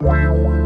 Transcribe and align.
Wow. 0.00 0.65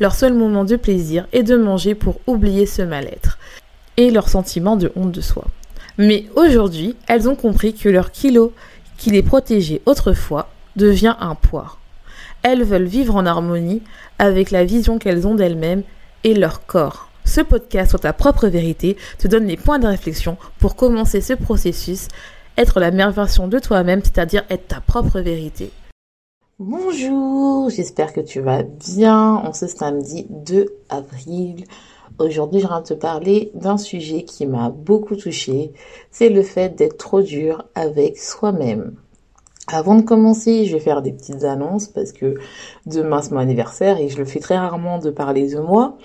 Leur 0.00 0.14
seul 0.14 0.32
moment 0.32 0.64
de 0.64 0.76
plaisir 0.76 1.26
est 1.32 1.42
de 1.42 1.56
manger 1.56 1.94
pour 1.94 2.20
oublier 2.26 2.64
ce 2.64 2.80
mal-être 2.80 3.38
et 3.98 4.10
leur 4.10 4.30
sentiment 4.30 4.76
de 4.76 4.90
honte 4.96 5.12
de 5.12 5.20
soi. 5.20 5.44
Mais 5.98 6.24
aujourd'hui, 6.36 6.96
elles 7.06 7.28
ont 7.28 7.34
compris 7.34 7.74
que 7.74 7.90
leur 7.90 8.10
kilo 8.10 8.54
qui 8.96 9.10
les 9.10 9.22
protégeait 9.22 9.82
autrefois 9.84 10.48
devient 10.76 11.16
un 11.20 11.34
poids. 11.34 11.76
Elles 12.42 12.64
veulent 12.64 12.84
vivre 12.84 13.14
en 13.14 13.26
harmonie 13.26 13.82
avec 14.18 14.50
la 14.50 14.64
vision 14.64 14.98
qu'elles 14.98 15.26
ont 15.26 15.34
d'elles-mêmes 15.34 15.82
et 16.24 16.32
leur 16.32 16.64
corps. 16.64 17.10
Ce 17.26 17.42
podcast 17.42 17.90
sur 17.90 18.00
ta 18.00 18.14
propre 18.14 18.48
vérité 18.48 18.96
te 19.18 19.28
donne 19.28 19.46
les 19.46 19.58
points 19.58 19.78
de 19.78 19.86
réflexion 19.86 20.38
pour 20.58 20.76
commencer 20.76 21.20
ce 21.20 21.34
processus, 21.34 22.08
être 22.56 22.80
la 22.80 22.90
meilleure 22.90 23.12
version 23.12 23.48
de 23.48 23.58
toi-même, 23.58 24.00
c'est-à-dire 24.02 24.44
être 24.48 24.68
ta 24.68 24.80
propre 24.80 25.20
vérité. 25.20 25.70
Bonjour, 26.62 27.70
j'espère 27.70 28.12
que 28.12 28.20
tu 28.20 28.42
vas 28.42 28.64
bien 28.64 29.36
en 29.36 29.54
ce 29.54 29.66
samedi 29.66 30.26
2 30.28 30.66
avril. 30.90 31.64
Aujourd'hui, 32.18 32.60
je 32.60 32.66
viens 32.66 32.82
te 32.82 32.92
parler 32.92 33.50
d'un 33.54 33.78
sujet 33.78 34.24
qui 34.24 34.46
m'a 34.46 34.68
beaucoup 34.68 35.16
touché. 35.16 35.72
C'est 36.10 36.28
le 36.28 36.42
fait 36.42 36.76
d'être 36.76 36.98
trop 36.98 37.22
dur 37.22 37.64
avec 37.74 38.18
soi-même. 38.18 38.94
Avant 39.68 39.94
de 39.94 40.02
commencer, 40.02 40.66
je 40.66 40.74
vais 40.74 40.80
faire 40.80 41.00
des 41.00 41.12
petites 41.12 41.44
annonces 41.44 41.88
parce 41.88 42.12
que 42.12 42.34
demain 42.84 43.22
c'est 43.22 43.30
mon 43.30 43.38
anniversaire 43.38 43.96
et 43.98 44.10
je 44.10 44.18
le 44.18 44.26
fais 44.26 44.40
très 44.40 44.58
rarement 44.58 44.98
de 44.98 45.08
parler 45.08 45.50
de 45.50 45.60
moi. 45.60 45.96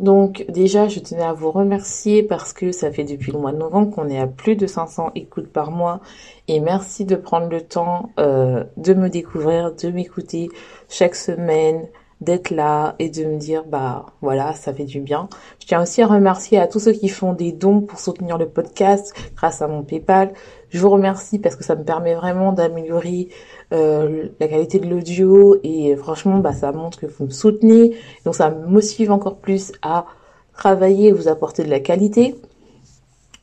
Donc 0.00 0.46
déjà, 0.48 0.88
je 0.88 0.98
tenais 0.98 1.22
à 1.22 1.34
vous 1.34 1.50
remercier 1.50 2.22
parce 2.22 2.54
que 2.54 2.72
ça 2.72 2.90
fait 2.90 3.04
depuis 3.04 3.32
le 3.32 3.38
mois 3.38 3.52
de 3.52 3.58
novembre 3.58 3.94
qu'on 3.94 4.08
est 4.08 4.18
à 4.18 4.26
plus 4.26 4.56
de 4.56 4.66
500 4.66 5.12
écoutes 5.14 5.52
par 5.52 5.70
mois. 5.70 6.00
Et 6.48 6.58
merci 6.58 7.04
de 7.04 7.16
prendre 7.16 7.50
le 7.50 7.60
temps 7.60 8.08
euh, 8.18 8.64
de 8.78 8.94
me 8.94 9.10
découvrir, 9.10 9.74
de 9.74 9.90
m'écouter 9.90 10.48
chaque 10.88 11.14
semaine, 11.14 11.86
d'être 12.22 12.50
là 12.50 12.96
et 12.98 13.10
de 13.10 13.24
me 13.24 13.36
dire 13.36 13.64
bah 13.64 14.06
voilà 14.22 14.54
ça 14.54 14.72
fait 14.72 14.84
du 14.84 15.00
bien. 15.00 15.28
Je 15.60 15.66
tiens 15.66 15.82
aussi 15.82 16.00
à 16.02 16.06
remercier 16.06 16.58
à 16.58 16.66
tous 16.66 16.80
ceux 16.80 16.92
qui 16.92 17.08
font 17.08 17.34
des 17.34 17.52
dons 17.52 17.82
pour 17.82 17.98
soutenir 17.98 18.38
le 18.38 18.48
podcast 18.48 19.14
grâce 19.36 19.60
à 19.60 19.68
mon 19.68 19.82
PayPal. 19.82 20.32
Je 20.70 20.78
vous 20.78 20.90
remercie 20.90 21.38
parce 21.38 21.56
que 21.56 21.64
ça 21.64 21.74
me 21.74 21.84
permet 21.84 22.14
vraiment 22.14 22.52
d'améliorer 22.52 23.28
euh, 23.72 24.28
la 24.40 24.48
qualité 24.48 24.78
de 24.78 24.88
l'audio 24.88 25.56
et 25.62 25.94
franchement 25.96 26.38
bah 26.38 26.52
ça 26.52 26.72
montre 26.72 26.98
que 26.98 27.06
vous 27.06 27.26
me 27.26 27.30
soutenez 27.30 27.96
donc 28.24 28.34
ça 28.34 28.50
me 28.50 28.66
motive 28.66 29.12
encore 29.12 29.36
plus 29.36 29.72
à 29.82 30.06
travailler 30.52 31.08
et 31.08 31.12
vous 31.12 31.28
apporter 31.28 31.62
de 31.64 31.70
la 31.70 31.80
qualité. 31.80 32.34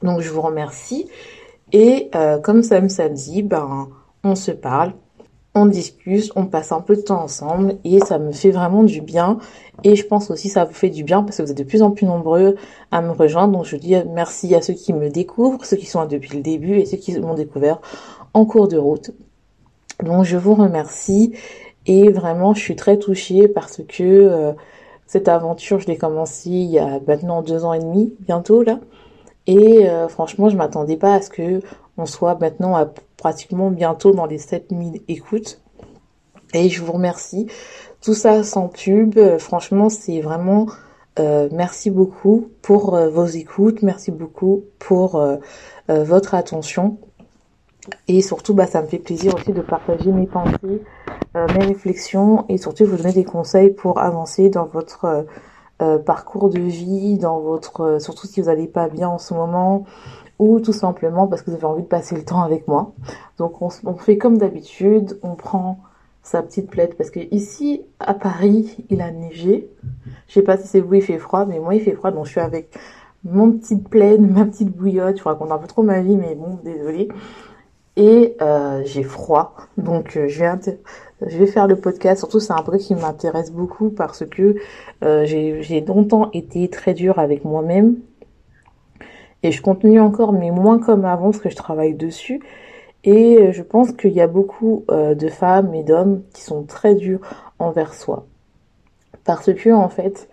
Donc 0.03 0.21
je 0.21 0.29
vous 0.29 0.41
remercie 0.41 1.09
et 1.71 2.09
euh, 2.15 2.39
comme 2.39 2.61
ça 2.63 2.81
me 2.81 2.89
samedi 2.89 3.41
ben 3.41 3.87
on 4.23 4.35
se 4.35 4.51
parle 4.51 4.93
on 5.57 5.65
discute, 5.65 6.31
on 6.35 6.45
passe 6.45 6.71
un 6.71 6.81
peu 6.81 6.95
de 6.95 7.01
temps 7.01 7.21
ensemble 7.23 7.77
et 7.83 7.99
ça 7.99 8.19
me 8.19 8.31
fait 8.31 8.51
vraiment 8.51 8.83
du 8.83 9.01
bien. 9.01 9.39
Et 9.83 9.95
je 9.95 10.05
pense 10.05 10.29
aussi 10.29 10.49
ça 10.49 10.65
vous 10.65 10.73
fait 10.73 10.89
du 10.89 11.03
bien 11.03 11.23
parce 11.23 11.37
que 11.37 11.43
vous 11.43 11.51
êtes 11.51 11.57
de 11.57 11.63
plus 11.63 11.81
en 11.81 11.91
plus 11.91 12.05
nombreux 12.05 12.55
à 12.91 13.01
me 13.01 13.11
rejoindre. 13.11 13.53
Donc 13.53 13.65
je 13.65 13.75
dis 13.75 13.95
merci 14.13 14.53
à 14.55 14.61
ceux 14.61 14.73
qui 14.73 14.93
me 14.93 15.09
découvrent, 15.09 15.65
ceux 15.65 15.77
qui 15.77 15.87
sont 15.87 15.99
là 15.99 16.07
depuis 16.07 16.37
le 16.37 16.43
début 16.43 16.77
et 16.77 16.85
ceux 16.85 16.97
qui 16.97 17.17
m'ont 17.19 17.33
découvert 17.33 17.81
en 18.33 18.45
cours 18.45 18.67
de 18.67 18.77
route. 18.77 19.11
Donc 20.03 20.25
je 20.25 20.37
vous 20.37 20.53
remercie 20.53 21.33
et 21.85 22.11
vraiment 22.11 22.53
je 22.53 22.59
suis 22.59 22.75
très 22.75 22.97
touchée 22.97 23.47
parce 23.47 23.81
que 23.87 24.03
euh, 24.03 24.53
cette 25.07 25.27
aventure 25.27 25.79
je 25.79 25.87
l'ai 25.87 25.97
commencée 25.97 26.51
il 26.51 26.69
y 26.69 26.79
a 26.79 26.99
maintenant 27.07 27.41
deux 27.41 27.65
ans 27.65 27.73
et 27.73 27.79
demi 27.79 28.13
bientôt 28.19 28.61
là. 28.61 28.79
Et 29.47 29.89
euh, 29.89 30.07
franchement 30.07 30.49
je 30.49 30.57
m'attendais 30.57 30.97
pas 30.97 31.15
à 31.15 31.21
ce 31.21 31.29
que 31.29 31.61
on 31.97 32.05
soit 32.05 32.35
maintenant 32.39 32.75
à 32.75 32.87
pratiquement 33.17 33.71
bientôt 33.71 34.11
dans 34.11 34.27
les 34.27 34.37
7000 34.37 35.01
écoutes. 35.07 35.61
Et 36.53 36.69
je 36.69 36.83
vous 36.83 36.93
remercie. 36.93 37.47
Tout 37.99 38.13
ça 38.13 38.43
sans 38.43 38.67
pub, 38.67 39.17
euh, 39.17 39.39
franchement, 39.39 39.89
c'est 39.89 40.21
vraiment 40.21 40.67
merci 41.51 41.89
beaucoup 41.89 42.49
pour 42.61 42.95
vos 42.95 43.25
écoutes, 43.25 43.81
merci 43.81 44.11
beaucoup 44.11 44.65
pour 44.77 45.19
votre 45.87 46.35
attention. 46.35 46.99
Et 48.07 48.21
surtout, 48.21 48.53
bah, 48.53 48.67
ça 48.67 48.81
me 48.81 48.87
fait 48.87 48.99
plaisir 48.99 49.35
aussi 49.35 49.53
de 49.53 49.61
partager 49.61 50.11
mes 50.11 50.27
pensées, 50.27 50.81
mes 51.35 51.65
réflexions 51.65 52.45
et 52.49 52.57
surtout 52.57 52.85
vous 52.85 52.97
donner 52.97 53.13
des 53.13 53.23
conseils 53.23 53.69
pour 53.69 53.99
avancer 53.99 54.49
dans 54.49 54.65
votre 54.65 55.25
parcours 56.05 56.49
de 56.49 56.59
vie, 56.59 57.17
dans 57.17 57.39
votre, 57.39 58.01
surtout 58.01 58.25
si 58.25 58.41
vous 58.41 58.47
n'allez 58.47 58.67
pas 58.67 58.89
bien 58.89 59.07
en 59.07 59.19
ce 59.19 59.33
moment, 59.33 59.85
ou 60.39 60.59
tout 60.59 60.73
simplement 60.73 61.27
parce 61.27 61.41
que 61.41 61.49
vous 61.49 61.57
avez 61.57 61.65
envie 61.65 61.83
de 61.83 61.87
passer 61.87 62.15
le 62.15 62.23
temps 62.23 62.41
avec 62.41 62.67
moi. 62.67 62.93
Donc 63.37 63.61
on, 63.61 63.69
fait 63.69 64.17
comme 64.17 64.37
d'habitude, 64.37 65.17
on 65.23 65.35
prend 65.35 65.79
sa 66.21 66.41
petite 66.41 66.69
plaide 66.69 66.95
parce 66.95 67.09
que 67.09 67.19
ici 67.33 67.83
à 67.99 68.13
Paris 68.13 68.85
il 68.89 69.01
a 69.01 69.11
neigé. 69.11 69.69
Je 70.27 70.33
sais 70.33 70.41
pas 70.41 70.57
si 70.57 70.67
c'est 70.67 70.79
vous 70.79 70.95
il 70.95 71.01
fait 71.01 71.17
froid, 71.17 71.45
mais 71.45 71.59
moi 71.59 71.75
il 71.75 71.81
fait 71.81 71.93
froid 71.93 72.11
donc 72.11 72.25
je 72.25 72.31
suis 72.31 72.41
avec 72.41 72.77
mon 73.23 73.51
petite 73.51 73.87
plaide, 73.89 74.21
ma 74.21 74.45
petite 74.45 74.75
bouillotte. 74.75 75.17
Je 75.17 75.23
raconte 75.23 75.51
un 75.51 75.57
peu 75.57 75.67
trop 75.67 75.83
ma 75.83 76.01
vie, 76.01 76.17
mais 76.17 76.35
bon 76.35 76.59
désolé. 76.63 77.09
Et 77.97 78.37
euh, 78.43 78.83
j'ai 78.85 79.01
froid, 79.01 79.55
donc 79.77 80.15
euh, 80.17 80.27
je 80.27 81.37
vais 81.37 81.47
faire 81.47 81.65
le 81.65 81.75
podcast. 81.75 82.19
Surtout 82.19 82.39
c'est 82.39 82.53
un 82.53 82.61
truc 82.61 82.79
qui 82.79 82.93
m'intéresse 82.93 83.51
beaucoup 83.51 83.89
parce 83.89 84.23
que 84.23 84.55
euh, 85.03 85.25
j'ai 85.25 85.81
longtemps 85.81 86.29
été 86.31 86.69
très 86.69 86.93
dure 86.93 87.17
avec 87.17 87.43
moi-même 87.43 87.95
et 89.41 89.51
je 89.51 89.63
continue 89.63 89.99
encore, 89.99 90.31
mais 90.31 90.51
moins 90.51 90.77
comme 90.77 91.05
avant, 91.05 91.31
parce 91.31 91.39
que 91.39 91.49
je 91.49 91.55
travaille 91.55 91.95
dessus. 91.95 92.39
Et 93.03 93.51
je 93.51 93.63
pense 93.63 93.93
qu'il 93.93 94.11
y 94.11 94.21
a 94.21 94.27
beaucoup 94.27 94.83
de 94.89 95.27
femmes 95.29 95.73
et 95.73 95.83
d'hommes 95.83 96.23
qui 96.33 96.41
sont 96.41 96.63
très 96.63 96.93
durs 96.95 97.21
envers 97.57 97.93
soi. 97.93 98.25
Parce 99.23 99.53
que, 99.53 99.71
en 99.71 99.87
fait, 99.87 100.27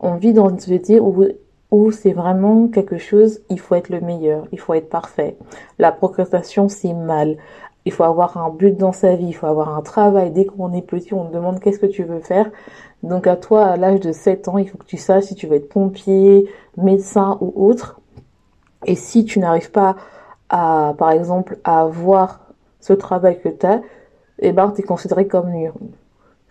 on 0.00 0.16
vit 0.16 0.34
dans 0.34 0.50
une 0.50 0.58
société 0.58 1.00
où, 1.00 1.24
où 1.70 1.90
c'est 1.90 2.12
vraiment 2.12 2.68
quelque 2.68 2.98
chose, 2.98 3.40
il 3.50 3.60
faut 3.60 3.74
être 3.74 3.90
le 3.90 4.00
meilleur, 4.00 4.46
il 4.52 4.58
faut 4.58 4.74
être 4.74 4.88
parfait. 4.88 5.36
La 5.78 5.92
procrastination, 5.92 6.68
c'est 6.68 6.94
mal. 6.94 7.36
Il 7.84 7.92
faut 7.92 8.04
avoir 8.04 8.36
un 8.36 8.50
but 8.50 8.76
dans 8.76 8.92
sa 8.92 9.14
vie, 9.16 9.28
il 9.28 9.32
faut 9.32 9.46
avoir 9.46 9.74
un 9.74 9.82
travail. 9.82 10.30
Dès 10.30 10.46
qu'on 10.46 10.72
est 10.72 10.82
petit, 10.82 11.14
on 11.14 11.26
te 11.26 11.32
demande 11.32 11.60
qu'est-ce 11.60 11.78
que 11.78 11.86
tu 11.86 12.04
veux 12.04 12.20
faire. 12.20 12.50
Donc 13.02 13.26
à 13.26 13.36
toi, 13.36 13.66
à 13.66 13.76
l'âge 13.76 14.00
de 14.00 14.12
7 14.12 14.48
ans, 14.48 14.58
il 14.58 14.68
faut 14.68 14.78
que 14.78 14.86
tu 14.86 14.96
saches 14.96 15.24
si 15.24 15.34
tu 15.34 15.46
veux 15.46 15.56
être 15.56 15.68
pompier, 15.68 16.50
médecin 16.76 17.38
ou 17.40 17.52
autre. 17.68 18.00
Et 18.86 18.94
si 18.94 19.24
tu 19.24 19.38
n'arrives 19.38 19.70
pas 19.70 19.96
à, 20.48 20.94
par 20.98 21.10
exemple, 21.12 21.58
à 21.64 21.82
avoir 21.82 22.40
ce 22.80 22.92
travail 22.92 23.40
que 23.40 23.48
tu 23.48 23.66
as, 23.66 23.82
eh 24.40 24.52
ben, 24.52 24.70
tu 24.74 24.80
es 24.80 24.84
considéré 24.84 25.26
comme 25.26 25.50
nul. 25.50 25.72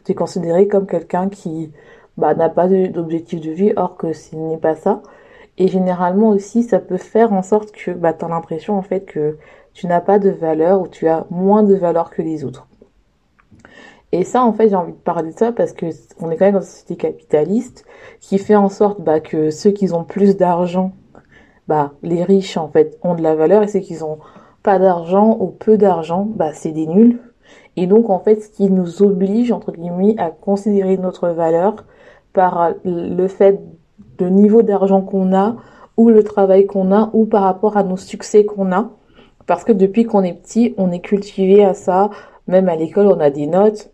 Tu 0.06 0.11
es 0.11 0.16
considéré 0.16 0.67
comme 0.67 0.85
quelqu'un 0.85 1.29
qui 1.29 1.72
bah, 2.17 2.33
n'a 2.33 2.50
pas 2.50 2.67
d'objectif 2.67 3.41
de 3.41 3.51
vie, 3.51 3.73
or 3.75 3.97
que 3.97 4.13
ce 4.13 4.35
n'est 4.35 4.57
pas 4.57 4.75
ça. 4.75 5.01
Et 5.57 5.67
généralement 5.67 6.29
aussi, 6.29 6.63
ça 6.63 6.79
peut 6.79 6.97
faire 6.97 7.33
en 7.33 7.41
sorte 7.41 7.72
que 7.72 7.91
bah, 7.91 8.13
tu 8.13 8.25
as 8.25 8.28
l'impression 8.28 8.78
en 8.78 8.81
fait 8.83 9.05
que 9.05 9.38
tu 9.73 9.88
n'as 9.88 10.01
pas 10.01 10.19
de 10.19 10.29
valeur 10.29 10.81
ou 10.81 10.88
tu 10.88 11.07
as 11.07 11.25
moins 11.30 11.63
de 11.63 11.75
valeur 11.75 12.09
que 12.09 12.21
les 12.21 12.44
autres. 12.44 12.68
Et 14.12 14.24
ça, 14.24 14.44
en 14.44 14.53
fait, 14.53 14.69
j'ai 14.69 14.75
envie 14.75 14.94
de 14.94 14.97
parler 14.97 15.31
de 15.31 15.38
ça 15.38 15.51
parce 15.51 15.74
que 15.74 15.88
on 16.19 16.31
est 16.31 16.38
quand 16.38 16.45
même 16.45 16.53
dans 16.53 16.62
une 16.62 16.65
société 16.65 16.95
capitaliste 16.95 17.86
qui 18.19 18.38
fait 18.38 18.56
en 18.56 18.69
sorte 18.69 19.01
bah, 19.01 19.19
que 19.19 19.50
ceux 19.50 19.71
qui 19.71 19.91
ont 19.94 20.03
plus 20.03 20.38
d'argent 20.38 20.94
bah, 21.68 21.94
les 22.01 22.24
riches, 22.24 22.57
en 22.57 22.69
fait, 22.69 22.97
ont 23.03 23.15
de 23.15 23.21
la 23.21 23.36
valeur 23.36 23.63
et 23.63 23.68
ceux 23.68 23.80
qui 23.80 24.01
ont 24.01 24.19
pas 24.63 24.80
d'argent 24.80 25.38
ou 25.39 25.47
peu 25.47 25.77
d'argent, 25.77 26.25
bah, 26.25 26.53
c'est 26.53 26.71
des 26.71 26.88
nuls. 26.88 27.19
Et 27.75 27.88
donc, 27.88 28.09
en 28.09 28.19
fait, 28.19 28.41
ce 28.41 28.50
qui 28.50 28.69
nous 28.69 29.03
oblige, 29.03 29.51
entre 29.51 29.71
guillemets, 29.74 30.15
à 30.18 30.31
considérer 30.31 30.97
notre 30.97 31.30
valeur 31.30 31.86
par 32.38 32.75
le 32.86 33.28
fait 33.28 33.60
de 34.19 34.30
niveau 34.30 34.62
d'argent 34.62 35.01
qu'on 35.01 35.36
a 35.36 35.56
ou 35.98 36.10
le 36.10 36.24
travail 36.24 36.68
qu'on 36.68 36.92
a 36.92 37.10
ou 37.13 37.25
par 37.25 37.42
rapport 37.42 37.78
à 37.78 37.84
nos 37.84 37.98
succès 37.98 38.45
qu'on 38.45 38.72
a. 38.72 38.92
Parce 39.48 39.63
que 39.63 39.72
depuis 39.72 40.04
qu'on 40.04 40.22
est 40.22 40.39
petit, 40.39 40.75
on 40.78 40.92
est 40.92 41.00
cultivé 41.00 41.66
à 41.66 41.74
ça. 41.74 42.12
Même 42.45 42.69
à 42.69 42.75
l'école, 42.75 43.07
on 43.07 43.19
a 43.19 43.31
des 43.31 43.48
notes. 43.48 43.92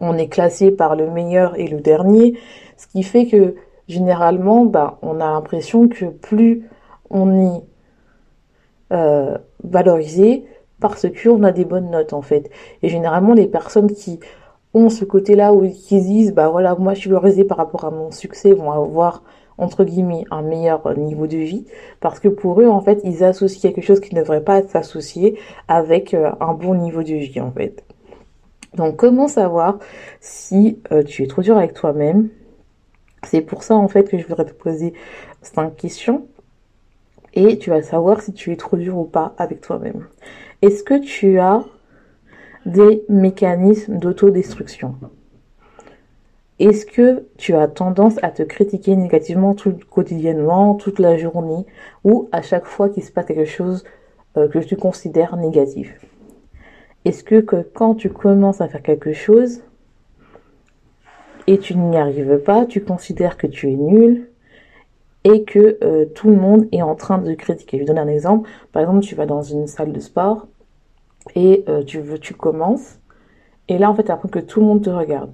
On 0.00 0.18
est 0.18 0.26
classé 0.26 0.72
par 0.72 0.96
le 0.96 1.08
meilleur 1.08 1.56
et 1.56 1.68
le 1.68 1.80
dernier. 1.80 2.36
Ce 2.76 2.88
qui 2.88 3.04
fait 3.04 3.26
que 3.26 3.54
généralement, 3.86 4.64
bah, 4.64 4.98
on 5.02 5.20
a 5.20 5.30
l'impression 5.30 5.86
que 5.86 6.06
plus 6.06 6.68
on 7.08 7.40
est 7.40 7.62
euh, 8.92 9.38
valorisé 9.62 10.44
parce 10.80 11.06
qu'on 11.08 11.44
a 11.44 11.52
des 11.52 11.64
bonnes 11.64 11.90
notes 11.90 12.14
en 12.14 12.22
fait. 12.22 12.50
Et 12.82 12.88
généralement 12.88 13.32
les 13.32 13.46
personnes 13.46 13.92
qui 13.92 14.18
ont 14.74 14.90
ce 14.90 15.04
côté-là 15.04 15.52
où 15.52 15.68
qui 15.68 16.00
disent 16.00 16.34
bah 16.34 16.48
voilà 16.48 16.74
moi 16.74 16.94
je 16.94 17.00
suis 17.00 17.10
valorisée 17.10 17.44
par 17.44 17.56
rapport 17.56 17.84
à 17.84 17.90
mon 17.90 18.10
succès 18.10 18.52
vont 18.52 18.70
avoir 18.70 19.22
entre 19.56 19.84
guillemets 19.84 20.24
un 20.30 20.42
meilleur 20.42 20.96
niveau 20.96 21.26
de 21.26 21.38
vie 21.38 21.66
parce 22.00 22.20
que 22.20 22.28
pour 22.28 22.60
eux 22.60 22.68
en 22.68 22.80
fait 22.80 23.00
ils 23.04 23.24
associent 23.24 23.60
quelque 23.60 23.84
chose 23.84 24.00
qui 24.00 24.14
ne 24.14 24.20
devrait 24.20 24.44
pas 24.44 24.62
associé 24.74 25.38
avec 25.68 26.14
euh, 26.14 26.30
un 26.40 26.54
bon 26.54 26.74
niveau 26.74 27.02
de 27.02 27.14
vie 27.14 27.40
en 27.40 27.50
fait. 27.50 27.82
Donc 28.74 28.96
comment 28.96 29.28
savoir 29.28 29.78
si 30.20 30.78
euh, 30.92 31.02
tu 31.02 31.22
es 31.22 31.26
trop 31.26 31.42
dur 31.42 31.56
avec 31.56 31.72
toi-même? 31.72 32.28
C'est 33.24 33.40
pour 33.40 33.62
ça 33.62 33.74
en 33.74 33.88
fait 33.88 34.04
que 34.04 34.18
je 34.18 34.26
voudrais 34.26 34.44
te 34.44 34.52
poser 34.52 34.92
cinq 35.42 35.74
questions 35.76 36.26
et 37.34 37.58
tu 37.58 37.70
vas 37.70 37.82
savoir 37.82 38.20
si 38.20 38.32
tu 38.32 38.52
es 38.52 38.56
trop 38.56 38.76
dur 38.76 38.98
ou 38.98 39.04
pas 39.04 39.34
avec 39.38 39.60
toi-même. 39.60 40.06
Est-ce 40.62 40.82
que 40.82 40.98
tu 40.98 41.38
as 41.38 41.64
des 42.68 43.02
mécanismes 43.08 43.98
d'autodestruction 43.98 44.94
Est-ce 46.58 46.84
que 46.84 47.24
tu 47.38 47.54
as 47.54 47.66
tendance 47.66 48.18
à 48.22 48.30
te 48.30 48.42
critiquer 48.42 48.94
négativement 48.94 49.54
tout 49.54 49.74
quotidiennement, 49.90 50.74
toute 50.74 50.98
la 50.98 51.16
journée, 51.16 51.64
ou 52.04 52.28
à 52.30 52.42
chaque 52.42 52.66
fois 52.66 52.90
qu'il 52.90 53.02
se 53.02 53.10
passe 53.10 53.24
quelque 53.24 53.46
chose 53.46 53.84
euh, 54.36 54.48
que 54.48 54.58
tu 54.58 54.76
considères 54.76 55.36
négatif? 55.36 55.98
Est-ce 57.06 57.24
que, 57.24 57.40
quand 57.40 57.94
tu 57.94 58.10
commences 58.10 58.60
à 58.60 58.68
faire 58.68 58.82
quelque 58.82 59.14
chose 59.14 59.62
et 61.46 61.56
tu 61.58 61.74
n'y 61.74 61.96
arrives 61.96 62.38
pas, 62.38 62.66
tu 62.66 62.82
considères 62.82 63.38
que 63.38 63.46
tu 63.46 63.70
es 63.70 63.76
nul, 63.76 64.28
et 65.24 65.44
que 65.44 65.78
euh, 65.82 66.04
tout 66.04 66.28
le 66.28 66.36
monde 66.36 66.68
est 66.70 66.82
en 66.82 66.94
train 66.94 67.16
de 67.16 67.32
critiquer? 67.32 67.78
Je 67.78 67.82
vais 67.82 67.86
donner 67.86 68.00
un 68.00 68.08
exemple. 68.08 68.48
Par 68.72 68.82
exemple, 68.82 69.00
tu 69.00 69.14
vas 69.14 69.24
dans 69.24 69.42
une 69.42 69.66
salle 69.66 69.92
de 69.92 70.00
sport 70.00 70.46
et 71.34 71.64
euh, 71.68 71.82
tu 71.82 72.00
veux, 72.00 72.18
tu 72.18 72.34
commences 72.34 72.98
et 73.68 73.78
là 73.78 73.90
en 73.90 73.94
fait, 73.94 74.04
tu 74.04 74.28
que 74.28 74.38
tout 74.38 74.60
le 74.60 74.66
monde 74.66 74.82
te 74.82 74.90
regarde 74.90 75.30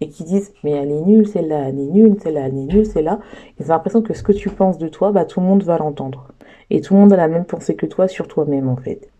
et 0.00 0.08
qui 0.08 0.24
disent 0.24 0.52
mais 0.64 0.70
elle 0.72 0.90
est 0.90 1.00
nulle, 1.00 1.26
celle-là 1.26 1.68
elle 1.68 1.78
est 1.78 1.86
nulle, 1.86 2.16
celle-là 2.20 2.40
elle 2.46 2.56
est 2.56 2.72
nulle, 2.72 2.86
celle-là. 2.86 3.18
Ils 3.58 3.66
ont 3.66 3.68
l'impression 3.68 4.02
que 4.02 4.14
ce 4.14 4.22
que 4.22 4.32
tu 4.32 4.48
penses 4.50 4.78
de 4.78 4.88
toi, 4.88 5.12
bah 5.12 5.24
tout 5.24 5.40
le 5.40 5.46
monde 5.46 5.62
va 5.62 5.78
l'entendre 5.78 6.28
et 6.70 6.80
tout 6.80 6.94
le 6.94 7.00
monde 7.00 7.12
a 7.12 7.16
la 7.16 7.28
même 7.28 7.44
pensée 7.44 7.76
que 7.76 7.86
toi 7.86 8.08
sur 8.08 8.28
toi-même 8.28 8.68
en 8.68 8.76
fait. 8.76 9.10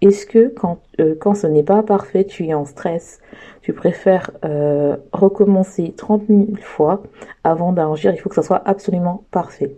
Est-ce 0.00 0.26
que 0.26 0.48
quand, 0.48 0.80
euh, 1.00 1.14
quand 1.18 1.34
ce 1.34 1.46
n'est 1.46 1.62
pas 1.62 1.82
parfait, 1.82 2.24
tu 2.24 2.46
es 2.46 2.54
en 2.54 2.66
stress, 2.66 3.20
tu 3.62 3.72
préfères 3.72 4.30
euh, 4.44 4.96
recommencer 5.12 5.94
30 5.96 6.24
000 6.28 6.42
fois 6.60 7.02
avant 7.42 7.72
d'agir, 7.72 8.12
il 8.12 8.18
faut 8.18 8.28
que 8.28 8.34
ça 8.34 8.42
soit 8.42 8.62
absolument 8.66 9.24
parfait. 9.30 9.76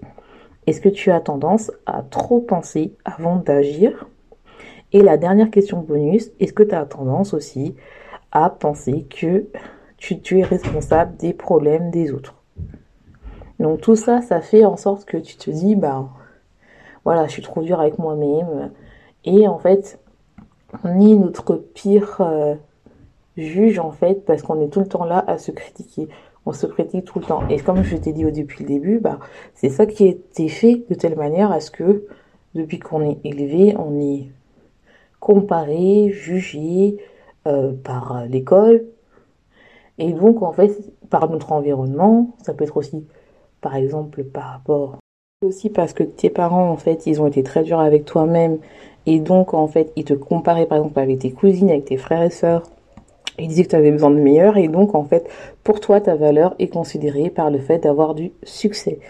Est-ce 0.66 0.80
que 0.80 0.88
tu 0.88 1.12
as 1.12 1.20
tendance 1.20 1.70
à 1.86 2.02
trop 2.02 2.40
penser 2.40 2.96
avant 3.04 3.36
d'agir? 3.36 4.08
Et 4.92 5.02
la 5.02 5.16
dernière 5.16 5.50
question 5.50 5.80
bonus, 5.80 6.30
est-ce 6.38 6.52
que 6.52 6.62
tu 6.62 6.74
as 6.74 6.84
tendance 6.84 7.34
aussi 7.34 7.74
à 8.30 8.50
penser 8.50 9.06
que 9.10 9.46
tu, 9.96 10.38
es 10.38 10.42
responsable 10.42 11.16
des 11.16 11.32
problèmes 11.32 11.90
des 11.90 12.12
autres? 12.12 12.34
Donc 13.58 13.80
tout 13.80 13.96
ça, 13.96 14.22
ça 14.22 14.40
fait 14.40 14.64
en 14.64 14.76
sorte 14.76 15.04
que 15.04 15.16
tu 15.16 15.36
te 15.36 15.50
dis, 15.50 15.74
bah 15.74 16.08
voilà, 17.04 17.26
je 17.26 17.32
suis 17.32 17.42
trop 17.42 17.62
dur 17.62 17.80
avec 17.80 17.98
moi-même. 17.98 18.70
Et 19.24 19.48
en 19.48 19.58
fait, 19.58 19.98
on 20.84 21.00
est 21.00 21.14
notre 21.14 21.56
pire 21.56 22.18
euh, 22.20 22.54
juge 23.36 23.78
en 23.78 23.90
fait 23.90 24.24
parce 24.24 24.42
qu'on 24.42 24.60
est 24.60 24.68
tout 24.68 24.80
le 24.80 24.86
temps 24.86 25.04
là 25.04 25.24
à 25.26 25.38
se 25.38 25.50
critiquer. 25.50 26.08
On 26.44 26.52
se 26.52 26.66
critique 26.66 27.06
tout 27.06 27.18
le 27.18 27.24
temps. 27.24 27.46
Et 27.48 27.58
comme 27.58 27.82
je 27.82 27.96
t'ai 27.96 28.12
dit 28.12 28.24
au 28.24 28.30
depuis 28.30 28.62
le 28.62 28.68
début, 28.68 28.98
bah, 29.00 29.18
c'est 29.54 29.68
ça 29.68 29.84
qui 29.86 30.04
a 30.04 30.06
été 30.08 30.48
fait 30.48 30.84
de 30.88 30.94
telle 30.94 31.16
manière 31.16 31.50
à 31.50 31.60
ce 31.60 31.72
que 31.72 32.06
depuis 32.54 32.78
qu'on 32.78 33.02
est 33.02 33.18
élevé, 33.24 33.74
on 33.78 34.00
est 34.00 34.28
comparé, 35.26 36.10
jugé 36.12 36.98
euh, 37.48 37.72
par 37.72 38.26
l'école. 38.28 38.84
Et 39.98 40.12
donc 40.12 40.40
en 40.42 40.52
fait, 40.52 40.70
par 41.10 41.28
notre 41.28 41.50
environnement, 41.50 42.30
ça 42.44 42.54
peut 42.54 42.62
être 42.62 42.76
aussi 42.76 43.04
par 43.60 43.74
exemple 43.74 44.22
par 44.22 44.44
rapport 44.44 44.98
aussi 45.44 45.68
parce 45.68 45.92
que 45.92 46.04
tes 46.04 46.30
parents 46.30 46.70
en 46.70 46.76
fait, 46.76 47.06
ils 47.06 47.20
ont 47.20 47.26
été 47.26 47.42
très 47.42 47.64
durs 47.64 47.80
avec 47.80 48.04
toi-même 48.04 48.58
et 49.06 49.18
donc 49.18 49.52
en 49.52 49.66
fait, 49.66 49.92
ils 49.96 50.04
te 50.04 50.14
comparaient 50.14 50.66
par 50.66 50.78
exemple 50.78 51.00
avec 51.00 51.18
tes 51.18 51.32
cousines, 51.32 51.70
avec 51.70 51.86
tes 51.86 51.96
frères 51.96 52.22
et 52.22 52.30
sœurs 52.30 52.62
il 53.38 53.48
disait 53.48 53.64
que 53.64 53.70
tu 53.70 53.76
avais 53.76 53.90
besoin 53.90 54.10
de 54.10 54.20
meilleur 54.20 54.56
et 54.56 54.68
donc 54.68 54.94
en 54.94 55.04
fait 55.04 55.28
pour 55.62 55.80
toi 55.80 56.00
ta 56.00 56.14
valeur 56.14 56.54
est 56.60 56.68
considérée 56.68 57.30
par 57.30 57.50
le 57.50 57.58
fait 57.58 57.80
d'avoir 57.80 58.14
du 58.14 58.32
succès. 58.44 59.00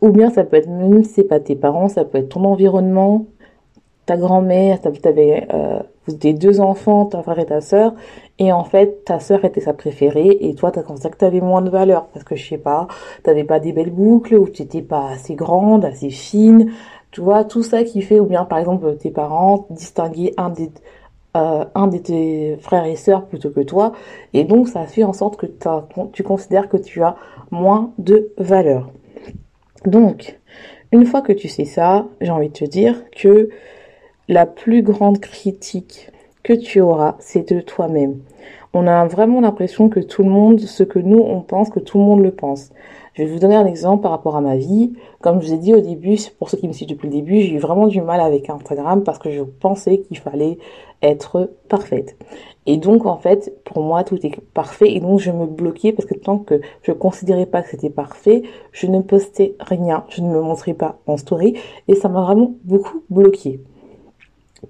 Ou 0.00 0.10
bien 0.10 0.30
ça 0.30 0.44
peut 0.44 0.56
être 0.56 0.68
même 0.68 1.02
c'est 1.04 1.24
pas 1.24 1.40
tes 1.40 1.56
parents, 1.56 1.88
ça 1.88 2.04
peut 2.04 2.18
être 2.18 2.28
ton 2.30 2.44
environnement, 2.44 3.26
ta 4.06 4.16
grand-mère, 4.16 4.80
tu 4.80 5.08
avais 5.08 5.46
euh, 5.52 5.80
des 6.08 6.32
deux 6.32 6.60
enfants, 6.60 7.06
ton 7.06 7.22
frère 7.22 7.40
et 7.40 7.46
ta 7.46 7.60
sœur, 7.60 7.92
et 8.38 8.52
en 8.52 8.64
fait 8.64 9.04
ta 9.04 9.18
sœur 9.18 9.44
était 9.44 9.60
sa 9.60 9.74
préférée 9.74 10.38
et 10.40 10.54
toi 10.54 10.70
t'as 10.70 10.82
considéré 10.82 11.12
que 11.12 11.18
tu 11.18 11.24
avais 11.24 11.40
moins 11.40 11.62
de 11.62 11.70
valeur 11.70 12.06
parce 12.06 12.24
que 12.24 12.36
je 12.36 12.48
sais 12.48 12.58
pas, 12.58 12.86
t'avais 13.24 13.44
pas 13.44 13.58
des 13.58 13.72
belles 13.72 13.90
boucles 13.90 14.36
ou 14.36 14.48
tu 14.48 14.62
n'étais 14.62 14.82
pas 14.82 15.08
assez 15.10 15.34
grande, 15.34 15.84
assez 15.84 16.10
fine, 16.10 16.72
tu 17.10 17.20
vois 17.20 17.44
tout 17.44 17.62
ça 17.62 17.82
qui 17.82 18.00
fait 18.00 18.20
ou 18.20 18.26
bien 18.26 18.44
par 18.44 18.58
exemple 18.58 18.96
tes 18.96 19.10
parents 19.10 19.66
distinguer 19.70 20.32
un 20.36 20.50
des 20.50 20.70
euh, 21.36 21.66
un 21.74 21.86
de 21.88 21.98
tes 21.98 22.56
frères 22.60 22.86
et 22.86 22.96
sœurs 22.96 23.26
plutôt 23.26 23.50
que 23.50 23.60
toi. 23.60 23.92
Et 24.32 24.44
donc, 24.44 24.68
ça 24.68 24.86
fait 24.86 25.04
en 25.04 25.12
sorte 25.12 25.36
que 25.36 25.46
tu 26.12 26.22
considères 26.22 26.70
que 26.70 26.78
tu 26.78 27.02
as 27.02 27.16
moins 27.50 27.92
de 27.98 28.32
valeur. 28.38 28.90
Donc, 29.84 30.38
une 30.92 31.04
fois 31.04 31.20
que 31.20 31.32
tu 31.32 31.48
sais 31.48 31.66
ça, 31.66 32.06
j'ai 32.22 32.30
envie 32.30 32.48
de 32.48 32.54
te 32.54 32.64
dire 32.64 33.04
que 33.10 33.50
la 34.28 34.46
plus 34.46 34.82
grande 34.82 35.20
critique 35.20 36.10
que 36.42 36.52
tu 36.52 36.80
auras, 36.80 37.16
c'est 37.20 37.52
de 37.52 37.60
toi-même. 37.60 38.20
On 38.74 38.86
a 38.86 39.06
vraiment 39.06 39.40
l'impression 39.40 39.88
que 39.88 40.00
tout 40.00 40.22
le 40.22 40.30
monde, 40.30 40.60
ce 40.60 40.82
que 40.82 40.98
nous, 40.98 41.20
on 41.20 41.40
pense, 41.40 41.70
que 41.70 41.80
tout 41.80 41.98
le 41.98 42.04
monde 42.04 42.22
le 42.22 42.32
pense. 42.32 42.72
Je 43.14 43.22
vais 43.22 43.30
vous 43.30 43.38
donner 43.38 43.56
un 43.56 43.64
exemple 43.64 44.02
par 44.02 44.10
rapport 44.10 44.36
à 44.36 44.40
ma 44.40 44.56
vie. 44.56 44.92
Comme 45.22 45.40
je 45.40 45.46
vous 45.46 45.54
ai 45.54 45.56
dit 45.56 45.72
au 45.72 45.80
début, 45.80 46.18
pour 46.38 46.50
ceux 46.50 46.58
qui 46.58 46.68
me 46.68 46.72
suivent 46.72 46.88
depuis 46.88 47.06
le 47.06 47.14
début, 47.14 47.40
j'ai 47.40 47.54
eu 47.54 47.58
vraiment 47.58 47.86
du 47.86 48.02
mal 48.02 48.20
avec 48.20 48.50
Instagram 48.50 49.04
parce 49.04 49.18
que 49.18 49.30
je 49.30 49.42
pensais 49.42 50.00
qu'il 50.00 50.18
fallait 50.18 50.58
être 51.02 51.50
parfaite. 51.68 52.16
Et 52.66 52.76
donc, 52.76 53.06
en 53.06 53.16
fait, 53.16 53.54
pour 53.64 53.82
moi, 53.82 54.04
tout 54.04 54.18
est 54.26 54.38
parfait. 54.52 54.92
Et 54.92 55.00
donc, 55.00 55.20
je 55.20 55.30
me 55.30 55.46
bloquais 55.46 55.92
parce 55.92 56.06
que 56.06 56.14
tant 56.14 56.38
que 56.38 56.60
je 56.82 56.92
considérais 56.92 57.46
pas 57.46 57.62
que 57.62 57.70
c'était 57.70 57.90
parfait, 57.90 58.42
je 58.72 58.86
ne 58.86 59.00
postais 59.00 59.54
rien. 59.60 60.04
Je 60.08 60.20
ne 60.20 60.28
me 60.28 60.42
montrais 60.42 60.74
pas 60.74 60.98
en 61.06 61.16
story. 61.16 61.54
Et 61.88 61.94
ça 61.94 62.08
m'a 62.08 62.22
vraiment 62.22 62.52
beaucoup 62.64 63.02
bloqué. 63.08 63.60